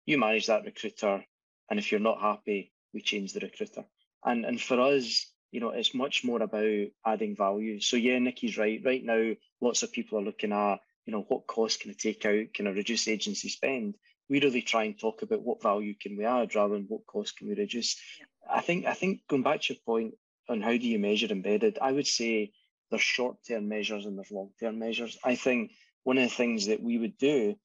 you 0.06 0.18
manage 0.18 0.46
that 0.46 0.64
recruiter, 0.64 1.24
and 1.70 1.78
if 1.78 1.92
you're 1.92 2.00
not 2.00 2.20
happy, 2.20 2.72
we 2.92 3.02
change 3.02 3.32
the 3.32 3.40
recruiter. 3.40 3.84
And 4.24 4.44
and 4.44 4.60
for 4.60 4.80
us, 4.80 5.30
you 5.52 5.60
know, 5.60 5.70
it's 5.70 5.94
much 5.94 6.24
more 6.24 6.42
about 6.42 6.88
adding 7.06 7.36
value. 7.36 7.80
So 7.80 7.96
yeah, 7.96 8.18
Nicki's 8.18 8.58
right. 8.58 8.80
Right 8.84 9.04
now, 9.04 9.32
lots 9.60 9.82
of 9.82 9.92
people 9.92 10.18
are 10.18 10.24
looking 10.24 10.52
at, 10.52 10.80
you 11.06 11.12
know, 11.12 11.24
what 11.28 11.46
cost 11.46 11.80
can 11.80 11.90
I 11.90 11.94
take 11.96 12.24
out? 12.26 12.52
Can 12.54 12.66
I 12.66 12.70
reduce 12.70 13.08
agency 13.08 13.48
spend? 13.48 13.94
We 14.28 14.40
really 14.40 14.62
try 14.62 14.84
and 14.84 14.98
talk 14.98 15.22
about 15.22 15.42
what 15.42 15.62
value 15.62 15.94
can 15.94 16.16
we 16.16 16.24
add 16.24 16.54
rather 16.54 16.74
than 16.74 16.86
what 16.88 17.06
cost 17.06 17.36
can 17.36 17.48
we 17.48 17.54
reduce. 17.54 17.96
Yeah. 18.18 18.26
I 18.50 18.60
think 18.60 18.86
I 18.86 18.94
think 18.94 19.20
going 19.28 19.42
back 19.42 19.62
to 19.62 19.74
your 19.74 19.80
point 19.84 20.14
on 20.48 20.60
how 20.60 20.70
do 20.70 20.86
you 20.86 20.98
measure 20.98 21.26
embedded, 21.26 21.78
I 21.80 21.92
would 21.92 22.06
say 22.06 22.52
there's 22.90 23.02
short-term 23.02 23.68
measures 23.68 24.06
and 24.06 24.16
there's 24.16 24.30
long-term 24.30 24.78
measures. 24.78 25.18
I 25.22 25.34
think 25.34 25.72
one 26.04 26.18
of 26.18 26.24
the 26.24 26.34
things 26.34 26.66
that 26.66 26.82
we 26.82 26.98
would 26.98 27.18
do, 27.18 27.56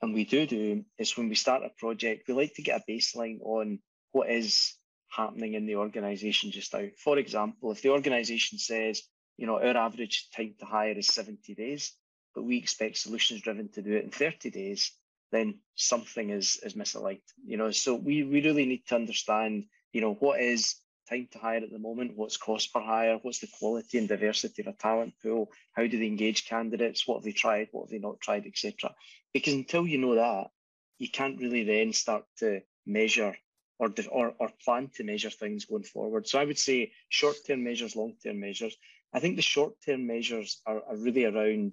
and 0.00 0.14
we 0.14 0.24
do 0.24 0.46
do, 0.46 0.84
is 0.98 1.16
when 1.16 1.28
we 1.28 1.34
start 1.34 1.64
a 1.64 1.70
project, 1.70 2.28
we 2.28 2.34
like 2.34 2.54
to 2.54 2.62
get 2.62 2.80
a 2.80 2.90
baseline 2.92 3.40
on 3.42 3.80
what 4.12 4.30
is 4.30 4.74
happening 5.08 5.54
in 5.54 5.66
the 5.66 5.76
organization 5.76 6.50
just 6.50 6.72
now. 6.72 6.86
For 7.02 7.18
example, 7.18 7.72
if 7.72 7.82
the 7.82 7.90
organization 7.90 8.58
says, 8.58 9.02
you 9.36 9.46
know, 9.46 9.58
our 9.58 9.76
average 9.76 10.28
time 10.36 10.54
to 10.60 10.66
hire 10.66 10.96
is 10.96 11.08
70 11.08 11.54
days, 11.54 11.92
but 12.34 12.44
we 12.44 12.58
expect 12.58 12.98
solutions 12.98 13.42
driven 13.42 13.68
to 13.70 13.82
do 13.82 13.94
it 13.94 14.04
in 14.04 14.10
30 14.10 14.50
days, 14.50 14.92
then 15.34 15.58
something 15.74 16.30
is 16.30 16.58
is 16.62 16.74
misaligned. 16.74 17.20
You 17.44 17.56
know, 17.56 17.70
so 17.70 17.94
we, 17.94 18.22
we 18.22 18.42
really 18.42 18.66
need 18.66 18.86
to 18.86 18.94
understand, 18.94 19.64
you 19.92 20.00
know, 20.00 20.14
what 20.14 20.40
is 20.40 20.76
time 21.08 21.28
to 21.32 21.38
hire 21.38 21.62
at 21.62 21.70
the 21.70 21.78
moment, 21.78 22.16
what's 22.16 22.36
cost 22.36 22.72
per 22.72 22.80
hire, 22.80 23.18
what's 23.22 23.40
the 23.40 23.48
quality 23.58 23.98
and 23.98 24.08
diversity 24.08 24.62
of 24.62 24.68
a 24.68 24.72
talent 24.72 25.14
pool, 25.22 25.50
how 25.72 25.86
do 25.86 25.98
they 25.98 26.06
engage 26.06 26.46
candidates, 26.46 27.06
what 27.06 27.16
have 27.16 27.24
they 27.24 27.32
tried, 27.32 27.68
what 27.72 27.84
have 27.84 27.90
they 27.90 27.98
not 27.98 28.20
tried, 28.20 28.46
etc. 28.46 28.94
Because 29.32 29.54
until 29.54 29.86
you 29.86 29.98
know 29.98 30.14
that, 30.14 30.50
you 30.98 31.10
can't 31.10 31.40
really 31.40 31.64
then 31.64 31.92
start 31.92 32.24
to 32.38 32.62
measure 32.86 33.36
or, 33.78 33.92
or, 34.10 34.34
or 34.38 34.50
plan 34.64 34.90
to 34.94 35.04
measure 35.04 35.30
things 35.30 35.64
going 35.64 35.82
forward. 35.82 36.26
So 36.26 36.38
I 36.38 36.44
would 36.44 36.58
say 36.58 36.92
short 37.08 37.36
term 37.46 37.64
measures, 37.64 37.96
long 37.96 38.14
term 38.22 38.40
measures. 38.40 38.76
I 39.12 39.20
think 39.20 39.36
the 39.36 39.42
short 39.42 39.74
term 39.84 40.06
measures 40.06 40.60
are, 40.66 40.82
are 40.88 40.96
really 40.96 41.24
around 41.24 41.72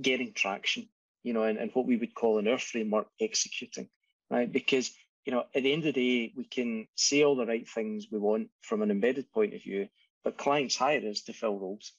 getting 0.00 0.32
traction, 0.32 0.88
you 1.22 1.32
know, 1.32 1.42
and, 1.42 1.58
and 1.58 1.70
what 1.72 1.86
we 1.86 1.96
would 1.96 2.14
call 2.14 2.38
in 2.38 2.48
our 2.48 2.58
framework 2.58 3.08
executing, 3.20 3.88
right? 4.30 4.50
Because, 4.50 4.90
you 5.24 5.32
know, 5.32 5.44
at 5.54 5.62
the 5.62 5.72
end 5.72 5.86
of 5.86 5.94
the 5.94 6.26
day, 6.26 6.32
we 6.36 6.44
can 6.44 6.86
say 6.94 7.22
all 7.22 7.36
the 7.36 7.46
right 7.46 7.68
things 7.68 8.06
we 8.10 8.18
want 8.18 8.48
from 8.62 8.82
an 8.82 8.90
embedded 8.90 9.30
point 9.32 9.54
of 9.54 9.62
view, 9.62 9.88
but 10.24 10.38
clients 10.38 10.76
hire 10.76 11.06
us 11.08 11.22
to 11.22 11.32
fill 11.32 11.58
roles. 11.58 11.92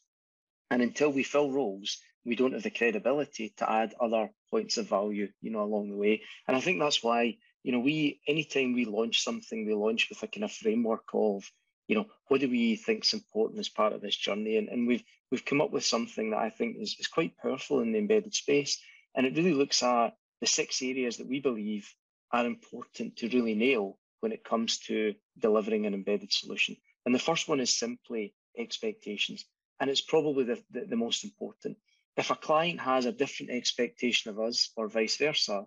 And 0.71 0.81
until 0.81 1.11
we 1.11 1.23
fill 1.23 1.51
roles, 1.51 1.99
we 2.25 2.35
don't 2.35 2.53
have 2.53 2.63
the 2.63 2.69
credibility 2.69 3.53
to 3.57 3.69
add 3.69 3.95
other 3.99 4.29
points 4.51 4.77
of 4.77 4.87
value, 4.87 5.29
you 5.41 5.51
know, 5.51 5.63
along 5.63 5.89
the 5.89 5.97
way. 5.97 6.21
And 6.47 6.55
I 6.55 6.59
think 6.59 6.79
that's 6.79 7.03
why 7.03 7.37
you 7.63 7.71
know, 7.71 7.79
we 7.79 8.21
anytime 8.27 8.73
we 8.73 8.85
launch 8.85 9.21
something, 9.21 9.65
we 9.65 9.73
launch 9.73 10.07
with 10.09 10.23
a 10.23 10.27
kind 10.27 10.43
of 10.43 10.51
framework 10.51 11.03
of, 11.13 11.43
you 11.87 11.95
know, 11.95 12.05
what 12.27 12.41
do 12.41 12.49
we 12.49 12.75
think 12.75 13.03
is 13.03 13.13
important 13.13 13.59
as 13.59 13.69
part 13.69 13.93
of 13.93 14.01
this 14.01 14.15
journey? 14.15 14.57
And, 14.57 14.69
and 14.69 14.87
we've 14.87 15.03
we've 15.31 15.45
come 15.45 15.61
up 15.61 15.71
with 15.71 15.85
something 15.85 16.31
that 16.31 16.39
I 16.39 16.49
think 16.49 16.77
is, 16.79 16.95
is 16.99 17.07
quite 17.07 17.37
powerful 17.37 17.81
in 17.81 17.91
the 17.91 17.99
embedded 17.99 18.33
space. 18.33 18.81
And 19.19 19.27
it 19.27 19.35
really 19.35 19.53
looks 19.53 19.83
at 19.83 20.15
the 20.39 20.47
six 20.47 20.81
areas 20.81 21.17
that 21.17 21.27
we 21.27 21.41
believe 21.41 21.93
are 22.31 22.45
important 22.45 23.17
to 23.17 23.27
really 23.27 23.53
nail 23.53 23.97
when 24.21 24.31
it 24.31 24.45
comes 24.45 24.77
to 24.87 25.13
delivering 25.37 25.85
an 25.85 25.93
embedded 25.93 26.31
solution. 26.31 26.77
And 27.05 27.13
the 27.13 27.19
first 27.19 27.49
one 27.49 27.59
is 27.59 27.77
simply 27.77 28.33
expectations. 28.57 29.43
And 29.77 29.89
it's 29.89 29.99
probably 29.99 30.45
the, 30.45 30.63
the, 30.71 30.85
the 30.85 30.95
most 30.95 31.25
important. 31.25 31.75
if 32.15 32.31
a 32.31 32.35
client 32.35 32.79
has 32.79 33.05
a 33.05 33.11
different 33.11 33.51
expectation 33.51 34.31
of 34.31 34.39
us 34.39 34.71
or 34.77 34.87
vice 34.87 35.17
versa, 35.17 35.65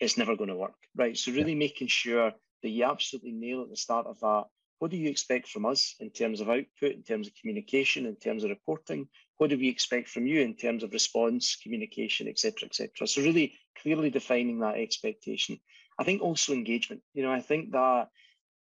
it's 0.00 0.18
never 0.18 0.34
going 0.34 0.50
to 0.50 0.56
work, 0.56 0.80
right? 0.96 1.16
So 1.16 1.30
really 1.30 1.52
yeah. 1.52 1.58
making 1.58 1.86
sure 1.86 2.32
that 2.64 2.68
you 2.68 2.82
absolutely 2.82 3.34
nail 3.34 3.62
at 3.62 3.70
the 3.70 3.76
start 3.76 4.08
of 4.08 4.18
that. 4.18 4.46
What 4.80 4.90
do 4.90 4.96
you 4.96 5.10
expect 5.10 5.46
from 5.46 5.64
us 5.64 5.94
in 6.00 6.10
terms 6.10 6.40
of 6.40 6.50
output, 6.50 6.96
in 6.96 7.04
terms 7.04 7.28
of 7.28 7.34
communication, 7.40 8.04
in 8.04 8.16
terms 8.16 8.42
of 8.42 8.50
reporting? 8.50 9.06
What 9.38 9.50
do 9.50 9.58
we 9.58 9.68
expect 9.68 10.08
from 10.08 10.26
you 10.26 10.40
in 10.42 10.54
terms 10.54 10.82
of 10.82 10.92
response, 10.92 11.56
communication, 11.56 12.28
etc., 12.28 12.66
etc.? 12.66 13.06
So 13.06 13.22
really 13.22 13.54
clearly 13.80 14.10
defining 14.10 14.58
that 14.60 14.76
expectation. 14.76 15.58
I 15.98 16.04
think 16.04 16.22
also 16.22 16.52
engagement. 16.52 17.02
You 17.14 17.22
know, 17.22 17.32
I 17.32 17.40
think 17.40 17.72
that 17.72 18.08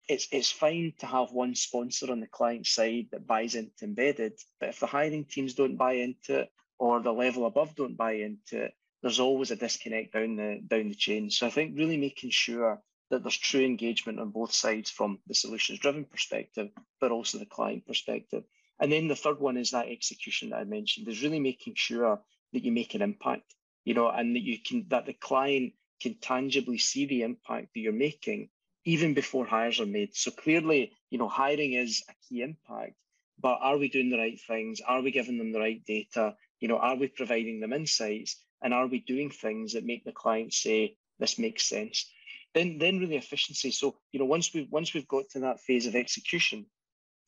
it's 0.07 0.27
it's 0.31 0.51
fine 0.51 0.93
to 0.99 1.05
have 1.05 1.31
one 1.31 1.55
sponsor 1.55 2.11
on 2.11 2.19
the 2.19 2.27
client 2.27 2.67
side 2.67 3.07
that 3.11 3.27
buys 3.27 3.55
into 3.55 3.85
embedded, 3.85 4.33
but 4.59 4.69
if 4.69 4.79
the 4.79 4.87
hiring 4.87 5.25
teams 5.25 5.53
don't 5.53 5.77
buy 5.77 5.93
into 5.93 6.39
it 6.39 6.49
or 6.79 6.99
the 6.99 7.13
level 7.13 7.45
above 7.45 7.75
don't 7.75 7.95
buy 7.95 8.13
into 8.13 8.65
it, 8.65 8.73
there's 9.01 9.19
always 9.19 9.51
a 9.51 9.55
disconnect 9.55 10.13
down 10.13 10.35
the 10.35 10.61
down 10.65 10.89
the 10.89 10.95
chain. 10.95 11.29
So 11.29 11.47
I 11.47 11.49
think 11.49 11.77
really 11.77 11.97
making 11.97 12.31
sure 12.31 12.81
that 13.09 13.23
there's 13.23 13.37
true 13.37 13.63
engagement 13.63 14.19
on 14.19 14.31
both 14.31 14.53
sides 14.53 14.89
from 14.89 15.19
the 15.27 15.35
solutions 15.35 15.79
driven 15.79 16.05
perspective, 16.05 16.69
but 16.99 17.11
also 17.11 17.37
the 17.37 17.45
client 17.45 17.85
perspective. 17.85 18.43
And 18.83 18.91
then 18.91 19.07
the 19.07 19.15
third 19.15 19.39
one 19.39 19.55
is 19.55 19.71
that 19.71 19.87
execution 19.87 20.49
that 20.49 20.57
I 20.57 20.65
mentioned 20.65 21.07
is 21.07 21.23
really 21.23 21.39
making 21.39 21.75
sure 21.75 22.19
that 22.51 22.65
you 22.65 22.71
make 22.73 22.93
an 22.95 23.01
impact, 23.01 23.55
you 23.85 23.93
know, 23.93 24.09
and 24.09 24.35
that 24.35 24.43
you 24.43 24.57
can 24.59 24.87
that 24.89 25.05
the 25.05 25.13
client 25.13 25.71
can 26.01 26.15
tangibly 26.15 26.77
see 26.77 27.05
the 27.05 27.21
impact 27.21 27.69
that 27.73 27.79
you're 27.79 27.93
making 27.93 28.49
even 28.83 29.13
before 29.13 29.45
hires 29.45 29.79
are 29.79 29.85
made. 29.85 30.13
So 30.17 30.31
clearly, 30.31 30.91
you 31.09 31.17
know, 31.17 31.29
hiring 31.29 31.71
is 31.71 32.03
a 32.09 32.13
key 32.27 32.41
impact, 32.41 32.95
but 33.39 33.59
are 33.61 33.77
we 33.77 33.87
doing 33.87 34.09
the 34.09 34.17
right 34.17 34.37
things? 34.37 34.81
Are 34.85 35.01
we 35.01 35.11
giving 35.11 35.37
them 35.37 35.53
the 35.53 35.61
right 35.61 35.81
data? 35.85 36.35
You 36.59 36.67
know, 36.67 36.77
are 36.77 36.97
we 36.97 37.07
providing 37.07 37.61
them 37.61 37.71
insights? 37.71 38.35
And 38.61 38.73
are 38.73 38.87
we 38.87 38.99
doing 38.99 39.29
things 39.29 39.73
that 39.73 39.85
make 39.85 40.03
the 40.03 40.11
client 40.11 40.51
say, 40.51 40.97
this 41.19 41.39
makes 41.39 41.63
sense? 41.63 42.11
Then 42.53 42.79
then 42.79 42.99
really 42.99 43.15
efficiency. 43.15 43.71
So, 43.71 43.95
you 44.11 44.19
know, 44.19 44.25
once 44.25 44.53
we've 44.53 44.69
once 44.69 44.93
we've 44.93 45.07
got 45.07 45.29
to 45.29 45.39
that 45.39 45.61
phase 45.61 45.87
of 45.87 45.95
execution, 45.95 46.65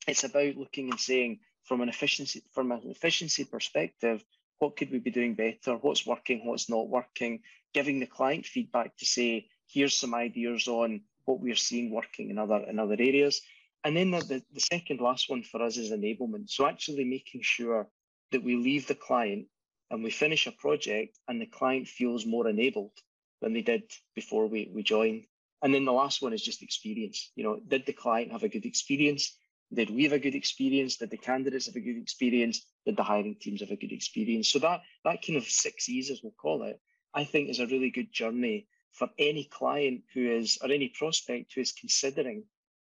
it's 0.06 0.24
about 0.24 0.56
looking 0.56 0.90
and 0.90 1.00
saying 1.00 1.40
from 1.66 1.80
an 1.80 1.88
efficiency 1.88 2.42
from 2.52 2.72
an 2.72 2.80
efficiency 2.84 3.44
perspective, 3.44 4.24
what 4.58 4.76
could 4.76 4.90
we 4.90 4.98
be 4.98 5.10
doing 5.10 5.34
better? 5.34 5.76
What's 5.76 6.06
working, 6.06 6.46
what's 6.46 6.70
not 6.70 6.88
working? 6.88 7.40
Giving 7.74 8.00
the 8.00 8.06
client 8.06 8.46
feedback 8.46 8.96
to 8.96 9.04
say, 9.04 9.48
here's 9.66 9.98
some 9.98 10.14
ideas 10.14 10.68
on 10.68 11.02
what 11.24 11.40
we're 11.40 11.56
seeing 11.56 11.90
working 11.90 12.30
in 12.30 12.38
other 12.38 12.64
in 12.68 12.78
other 12.78 12.96
areas. 12.98 13.42
And 13.84 13.96
then 13.96 14.10
the, 14.10 14.20
the, 14.20 14.42
the 14.52 14.60
second 14.60 15.00
last 15.00 15.28
one 15.28 15.42
for 15.42 15.62
us 15.62 15.76
is 15.76 15.90
enablement. 15.90 16.48
So 16.50 16.66
actually 16.66 17.04
making 17.04 17.42
sure 17.42 17.88
that 18.32 18.42
we 18.42 18.56
leave 18.56 18.86
the 18.86 18.94
client 18.94 19.46
and 19.90 20.02
we 20.02 20.10
finish 20.10 20.46
a 20.46 20.52
project 20.52 21.18
and 21.28 21.40
the 21.40 21.46
client 21.46 21.86
feels 21.86 22.26
more 22.26 22.48
enabled 22.48 22.96
than 23.40 23.52
they 23.52 23.62
did 23.62 23.84
before 24.14 24.46
we, 24.46 24.70
we 24.74 24.82
joined. 24.82 25.24
And 25.62 25.72
then 25.72 25.84
the 25.84 25.92
last 25.92 26.22
one 26.22 26.32
is 26.32 26.42
just 26.42 26.62
experience. 26.62 27.30
You 27.36 27.44
know, 27.44 27.60
did 27.68 27.86
the 27.86 27.92
client 27.92 28.32
have 28.32 28.42
a 28.42 28.48
good 28.48 28.66
experience? 28.66 29.36
Did 29.72 29.90
we 29.90 30.04
have 30.04 30.12
a 30.12 30.18
good 30.18 30.34
experience? 30.34 30.96
Did 30.96 31.10
the 31.10 31.16
candidates 31.16 31.66
have 31.66 31.76
a 31.76 31.80
good 31.80 32.00
experience? 32.00 32.66
Did 32.84 32.96
the 32.96 33.02
hiring 33.02 33.36
teams 33.40 33.60
have 33.60 33.70
a 33.70 33.76
good 33.76 33.92
experience? 33.92 34.48
So 34.48 34.58
that 34.60 34.82
that 35.04 35.22
kind 35.26 35.36
of 35.36 35.44
six 35.44 35.88
E's, 35.88 36.10
as 36.10 36.20
we'll 36.22 36.32
call 36.40 36.62
it, 36.62 36.80
I 37.14 37.24
think 37.24 37.48
is 37.48 37.60
a 37.60 37.66
really 37.66 37.90
good 37.90 38.12
journey 38.12 38.68
for 38.92 39.10
any 39.18 39.44
client 39.44 40.02
who 40.14 40.30
is 40.30 40.58
or 40.62 40.70
any 40.70 40.88
prospect 40.88 41.52
who 41.54 41.60
is 41.60 41.72
considering 41.72 42.44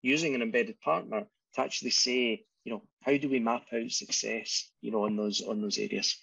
using 0.02 0.36
an 0.36 0.42
embedded 0.42 0.80
partner 0.82 1.26
to 1.56 1.62
actually 1.62 1.92
say, 1.92 2.46
you 2.64 2.72
know, 2.72 2.84
how 3.02 3.18
do 3.18 3.30
we 3.30 3.40
map 3.40 3.64
out 3.74 3.92
success, 3.92 4.72
you 4.82 4.92
know, 4.92 5.06
on 5.06 5.16
those 5.16 5.42
on 5.42 5.62
those 5.62 5.78
areas? 5.78 6.16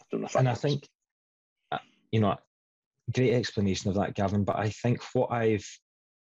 I 0.00 0.04
don't 0.10 0.20
know 0.22 0.26
if 0.26 0.34
and 0.34 0.48
I 0.48 0.54
think, 0.54 0.88
uh, 1.70 1.78
you 2.10 2.20
know, 2.20 2.36
great 3.14 3.34
explanation 3.34 3.88
of 3.88 3.96
that, 3.96 4.14
Gavin. 4.14 4.44
But 4.44 4.56
I 4.56 4.70
think 4.70 5.00
what 5.14 5.30
I've 5.30 5.66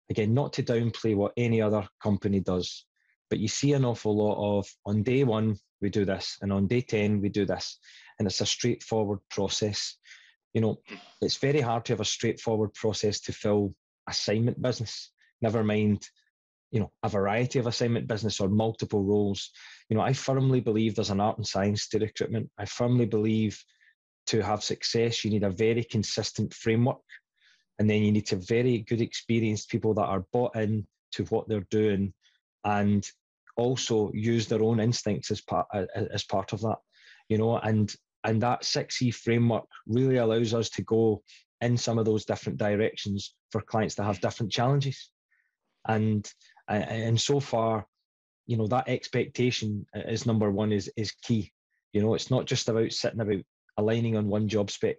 again, 0.09 0.33
not 0.33 0.53
to 0.53 0.63
downplay 0.63 1.15
what 1.15 1.33
any 1.37 1.61
other 1.61 1.87
company 2.01 2.39
does, 2.39 2.85
but 3.29 3.39
you 3.39 3.47
see 3.47 3.73
an 3.73 3.85
awful 3.85 4.15
lot 4.15 4.59
of 4.59 4.67
on 4.85 5.03
day 5.03 5.23
one 5.23 5.57
we 5.81 5.89
do 5.89 6.05
this, 6.05 6.37
and 6.41 6.51
on 6.51 6.67
day 6.67 6.81
ten 6.81 7.21
we 7.21 7.29
do 7.29 7.45
this, 7.45 7.77
and 8.17 8.27
it's 8.27 8.41
a 8.41 8.45
straightforward 8.45 9.19
process. 9.29 9.97
You 10.53 10.61
know, 10.61 10.79
it's 11.21 11.37
very 11.37 11.61
hard 11.61 11.85
to 11.85 11.93
have 11.93 12.01
a 12.01 12.05
straightforward 12.05 12.73
process 12.73 13.19
to 13.21 13.33
fill 13.33 13.73
assignment 14.07 14.61
business. 14.61 15.11
Never 15.41 15.63
mind 15.63 16.07
you 16.71 16.79
know 16.79 16.91
a 17.03 17.09
variety 17.09 17.59
of 17.59 17.67
assignment 17.67 18.07
business 18.07 18.39
or 18.39 18.47
multiple 18.47 19.03
roles 19.03 19.49
you 19.89 19.97
know 19.97 20.03
i 20.03 20.13
firmly 20.13 20.59
believe 20.59 20.95
there's 20.95 21.09
an 21.09 21.19
art 21.19 21.37
and 21.37 21.47
science 21.47 21.87
to 21.87 21.99
recruitment 21.99 22.49
i 22.57 22.65
firmly 22.65 23.05
believe 23.05 23.61
to 24.27 24.41
have 24.41 24.63
success 24.63 25.23
you 25.23 25.31
need 25.31 25.43
a 25.43 25.49
very 25.49 25.83
consistent 25.83 26.53
framework 26.53 26.97
and 27.79 27.89
then 27.89 28.03
you 28.03 28.11
need 28.11 28.25
to 28.25 28.35
very 28.35 28.79
good 28.79 29.01
experienced 29.01 29.69
people 29.69 29.93
that 29.93 30.05
are 30.05 30.25
bought 30.31 30.55
in 30.55 30.85
to 31.11 31.23
what 31.25 31.47
they're 31.47 31.65
doing 31.71 32.13
and 32.65 33.09
also 33.57 34.11
use 34.13 34.47
their 34.47 34.63
own 34.63 34.79
instincts 34.79 35.31
as 35.31 35.41
part 35.41 35.67
as 35.95 36.23
part 36.23 36.53
of 36.53 36.61
that 36.61 36.77
you 37.27 37.37
know 37.37 37.57
and 37.57 37.93
and 38.23 38.41
that 38.41 38.63
6e 38.63 39.13
framework 39.13 39.65
really 39.87 40.17
allows 40.17 40.53
us 40.53 40.69
to 40.69 40.81
go 40.83 41.23
in 41.61 41.77
some 41.77 41.97
of 41.97 42.05
those 42.05 42.25
different 42.25 42.57
directions 42.57 43.33
for 43.51 43.61
clients 43.61 43.95
that 43.95 44.03
have 44.03 44.21
different 44.21 44.51
challenges. 44.51 45.09
And 45.87 46.29
and 46.67 47.19
so 47.19 47.39
far 47.39 47.87
you 48.45 48.57
know 48.57 48.67
that 48.67 48.89
expectation 48.89 49.85
is 49.93 50.25
number 50.25 50.51
one 50.51 50.71
is 50.71 50.91
is 50.97 51.11
key. 51.11 51.51
You 51.93 52.01
know 52.01 52.13
it's 52.13 52.29
not 52.29 52.45
just 52.45 52.69
about 52.69 52.91
sitting 52.91 53.21
about 53.21 53.41
aligning 53.77 54.17
on 54.17 54.27
one 54.27 54.47
job 54.47 54.69
spec. 54.69 54.97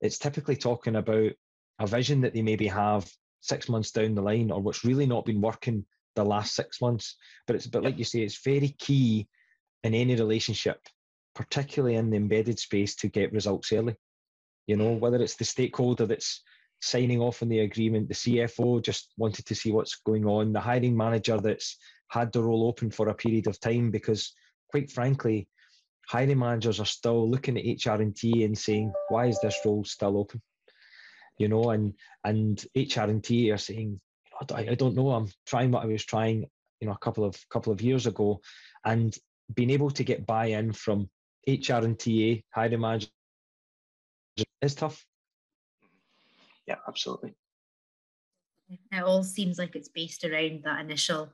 It's 0.00 0.18
typically 0.18 0.56
talking 0.56 0.96
about 0.96 1.32
a 1.78 1.86
vision 1.86 2.22
that 2.22 2.34
they 2.34 2.42
maybe 2.42 2.66
have 2.68 3.08
six 3.40 3.68
months 3.68 3.90
down 3.90 4.14
the 4.14 4.22
line 4.22 4.50
or 4.50 4.60
what's 4.60 4.84
really 4.84 5.06
not 5.06 5.24
been 5.24 5.40
working 5.40 5.84
the 6.14 6.24
last 6.24 6.54
six 6.54 6.80
months 6.80 7.16
but 7.46 7.56
it's 7.56 7.66
but 7.66 7.82
like 7.82 7.98
you 7.98 8.04
say 8.04 8.20
it's 8.20 8.42
very 8.44 8.74
key 8.78 9.26
in 9.82 9.94
any 9.94 10.14
relationship 10.14 10.78
particularly 11.34 11.96
in 11.96 12.10
the 12.10 12.16
embedded 12.16 12.58
space 12.58 12.94
to 12.94 13.08
get 13.08 13.32
results 13.32 13.72
early 13.72 13.96
you 14.66 14.76
know 14.76 14.96
mm. 14.96 15.00
whether 15.00 15.20
it's 15.22 15.36
the 15.36 15.44
stakeholder 15.44 16.06
that's 16.06 16.42
signing 16.82 17.20
off 17.20 17.42
on 17.42 17.48
the 17.48 17.60
agreement. 17.60 18.08
The 18.08 18.14
CFO 18.14 18.82
just 18.82 19.12
wanted 19.16 19.46
to 19.46 19.54
see 19.54 19.72
what's 19.72 20.00
going 20.04 20.26
on. 20.26 20.52
The 20.52 20.60
hiring 20.60 20.96
manager 20.96 21.38
that's 21.38 21.78
had 22.08 22.32
the 22.32 22.42
role 22.42 22.66
open 22.66 22.90
for 22.90 23.08
a 23.08 23.14
period 23.14 23.46
of 23.46 23.58
time 23.60 23.90
because, 23.90 24.34
quite 24.68 24.90
frankly, 24.90 25.48
hiring 26.08 26.40
managers 26.40 26.80
are 26.80 26.86
still 26.86 27.30
looking 27.30 27.56
at 27.56 27.86
HR 27.86 28.02
and 28.02 28.14
T 28.14 28.44
and 28.44 28.58
saying, 28.58 28.92
"Why 29.08 29.26
is 29.26 29.38
this 29.40 29.56
role 29.64 29.84
still 29.84 30.18
open?" 30.18 30.42
You 31.38 31.48
know, 31.48 31.70
and 31.70 31.94
and 32.24 32.62
HR 32.74 33.08
and 33.08 33.22
T 33.22 33.50
are 33.52 33.58
saying, 33.58 34.00
I, 34.50 34.70
I 34.70 34.74
don't 34.74 34.94
know. 34.94 35.10
I'm 35.10 35.28
trying 35.46 35.70
what 35.70 35.84
I 35.84 35.86
was 35.86 36.04
trying, 36.04 36.46
you 36.80 36.86
know, 36.86 36.92
a 36.92 36.98
couple 36.98 37.24
of 37.24 37.36
couple 37.50 37.72
of 37.72 37.82
years 37.82 38.06
ago, 38.06 38.40
and 38.84 39.14
being 39.54 39.70
able 39.70 39.90
to 39.90 40.04
get 40.04 40.26
buy-in 40.26 40.72
from 40.72 41.08
HR 41.46 41.84
and 41.84 41.98
TA 41.98 42.40
hiring 42.54 42.80
managers 42.80 43.10
is 44.62 44.74
tough 44.74 45.04
yeah, 46.66 46.76
absolutely. 46.86 47.34
It 48.90 49.02
all 49.02 49.22
seems 49.22 49.58
like 49.58 49.76
it's 49.76 49.88
based 49.88 50.24
around 50.24 50.62
that 50.64 50.80
initial 50.80 51.32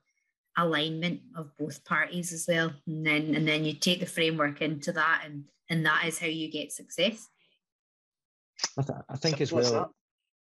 alignment 0.57 1.21
of 1.37 1.57
both 1.59 1.85
parties 1.85 2.33
as 2.33 2.47
well, 2.49 2.73
and 2.87 3.07
then 3.07 3.35
and 3.35 3.47
then 3.47 3.65
you 3.65 3.75
take 3.75 4.01
the 4.01 4.07
framework 4.07 4.61
into 4.61 4.93
that, 4.93 5.23
and 5.25 5.45
and 5.71 5.87
that 5.87 6.07
is 6.07 6.19
how 6.19 6.27
you 6.27 6.51
get 6.51 6.73
success. 6.73 7.29
I, 8.77 8.83
th- 8.83 8.99
I 9.09 9.17
think 9.17 9.41
as 9.41 9.53
well, 9.53 9.93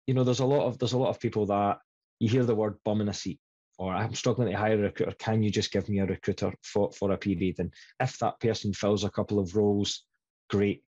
you 0.06 0.14
know, 0.14 0.24
there's 0.24 0.40
a 0.40 0.46
lot 0.46 0.66
of 0.66 0.78
there's 0.78 0.94
a 0.94 0.98
lot 0.98 1.10
of 1.10 1.20
people 1.20 1.46
that 1.46 1.78
you 2.20 2.28
hear 2.28 2.44
the 2.44 2.54
word 2.54 2.76
bum 2.84 3.00
in 3.00 3.08
a 3.08 3.14
seat, 3.14 3.38
or 3.78 3.94
I'm 3.94 4.14
struggling 4.14 4.50
to 4.50 4.56
hire 4.56 4.78
a 4.78 4.82
recruiter. 4.82 5.12
Can 5.18 5.42
you 5.42 5.50
just 5.50 5.72
give 5.72 5.88
me 5.88 6.00
a 6.00 6.06
recruiter 6.06 6.52
for 6.62 6.90
for 6.92 7.12
a 7.12 7.16
period? 7.16 7.56
And 7.58 7.72
if 8.00 8.18
that 8.18 8.40
person 8.40 8.72
fills 8.72 9.04
a 9.04 9.10
couple 9.10 9.38
of 9.38 9.54
roles, 9.54 10.04
great. 10.50 10.82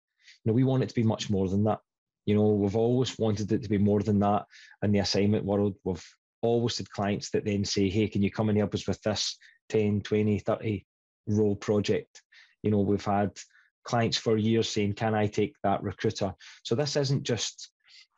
You 0.44 0.50
know, 0.50 0.54
we 0.54 0.64
want 0.64 0.82
it 0.82 0.88
to 0.88 0.94
be 0.94 1.02
much 1.02 1.30
more 1.30 1.48
than 1.48 1.64
that. 1.64 1.80
You 2.26 2.34
know, 2.34 2.48
we've 2.48 2.76
always 2.76 3.18
wanted 3.18 3.52
it 3.52 3.62
to 3.62 3.68
be 3.68 3.78
more 3.78 4.02
than 4.02 4.18
that 4.20 4.46
in 4.82 4.92
the 4.92 4.98
assignment 4.98 5.44
world. 5.44 5.76
We've 5.84 6.04
always 6.42 6.78
had 6.78 6.90
clients 6.90 7.30
that 7.30 7.44
then 7.44 7.64
say, 7.64 7.88
hey, 7.88 8.08
can 8.08 8.22
you 8.22 8.30
come 8.30 8.48
and 8.48 8.58
help 8.58 8.74
us 8.74 8.86
with 8.86 9.00
this 9.02 9.36
10, 9.68 10.02
20, 10.02 10.40
30 10.40 10.84
role 11.28 11.56
project? 11.56 12.22
You 12.62 12.70
know, 12.72 12.80
we've 12.80 13.04
had 13.04 13.32
clients 13.84 14.16
for 14.16 14.36
years 14.36 14.68
saying, 14.68 14.94
can 14.94 15.14
I 15.14 15.28
take 15.28 15.54
that 15.62 15.82
recruiter? 15.82 16.34
So 16.64 16.74
this 16.74 16.96
isn't 16.96 17.22
just, 17.22 17.70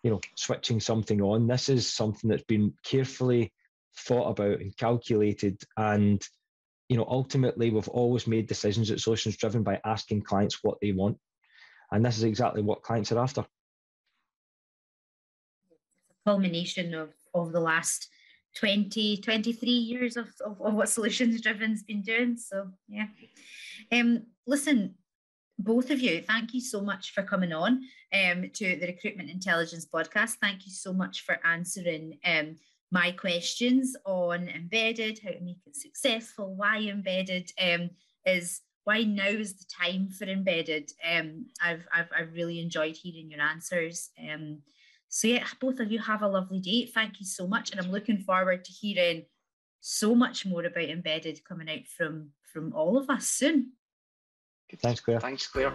you 0.08 0.14
know, 0.14 0.20
switching 0.36 0.80
something 0.80 1.20
on. 1.20 1.46
This 1.46 1.68
is 1.68 1.92
something 1.92 2.30
that's 2.30 2.44
been 2.44 2.72
carefully 2.82 3.52
thought 3.94 4.30
about 4.30 4.58
and 4.60 4.74
calculated 4.74 5.60
and 5.76 6.26
you 6.88 6.96
know 6.96 7.04
ultimately 7.06 7.68
we've 7.68 7.88
always 7.88 8.26
made 8.26 8.46
decisions 8.46 8.90
at 8.90 9.00
solutions 9.00 9.36
driven 9.36 9.62
by 9.62 9.78
asking 9.84 10.22
clients 10.22 10.62
what 10.62 10.78
they 10.80 10.92
want 10.92 11.18
and 11.90 12.04
this 12.04 12.16
is 12.16 12.22
exactly 12.22 12.62
what 12.62 12.82
clients 12.82 13.10
are 13.12 13.18
after 13.18 13.44
culmination 16.24 16.94
of, 16.94 17.10
of 17.34 17.52
the 17.52 17.60
last 17.60 18.08
20, 18.56 19.18
23 19.18 19.68
years 19.68 20.16
of, 20.16 20.28
of, 20.46 20.58
of 20.62 20.72
what 20.74 20.88
solutions 20.88 21.40
driven's 21.42 21.82
been 21.82 22.02
doing. 22.02 22.36
So 22.36 22.68
yeah. 22.88 23.08
Um, 23.92 24.24
listen, 24.46 24.94
both 25.58 25.90
of 25.90 26.00
you, 26.00 26.22
thank 26.22 26.54
you 26.54 26.60
so 26.60 26.80
much 26.80 27.12
for 27.12 27.22
coming 27.22 27.52
on 27.52 27.82
um, 28.12 28.48
to 28.54 28.76
the 28.76 28.86
Recruitment 28.86 29.30
Intelligence 29.30 29.86
podcast. 29.92 30.36
Thank 30.40 30.66
you 30.66 30.72
so 30.72 30.92
much 30.92 31.22
for 31.22 31.38
answering 31.44 32.18
um, 32.24 32.56
my 32.92 33.10
questions 33.10 33.96
on 34.06 34.48
embedded, 34.48 35.18
how 35.22 35.30
to 35.32 35.40
make 35.40 35.58
it 35.66 35.76
successful, 35.76 36.54
why 36.54 36.78
embedded 36.78 37.50
um, 37.60 37.90
is 38.24 38.60
why 38.84 39.02
now 39.02 39.26
is 39.26 39.54
the 39.54 39.66
time 39.66 40.08
for 40.08 40.24
embedded. 40.24 40.90
Um, 41.04 41.46
I've, 41.62 41.86
I've, 41.92 42.08
I've 42.16 42.32
really 42.32 42.60
enjoyed 42.60 42.96
hearing 42.96 43.30
your 43.30 43.42
answers. 43.42 44.10
Um, 44.18 44.62
so 45.08 45.28
yeah, 45.28 45.44
both 45.60 45.80
of 45.80 45.90
you 45.90 45.98
have 45.98 46.22
a 46.22 46.28
lovely 46.28 46.60
day. 46.60 46.86
Thank 46.86 47.20
you 47.20 47.26
so 47.26 47.46
much, 47.46 47.70
and 47.70 47.80
I'm 47.80 47.90
looking 47.90 48.18
forward 48.18 48.64
to 48.64 48.72
hearing 48.72 49.24
so 49.80 50.14
much 50.14 50.46
more 50.46 50.64
about 50.64 50.84
embedded 50.84 51.44
coming 51.44 51.68
out 51.68 51.86
from 51.96 52.30
from 52.52 52.72
all 52.74 52.96
of 52.96 53.10
us 53.10 53.26
soon. 53.26 53.72
Thanks, 54.76 55.00
Claire. 55.00 55.20
Thanks, 55.20 55.46
Claire. 55.46 55.72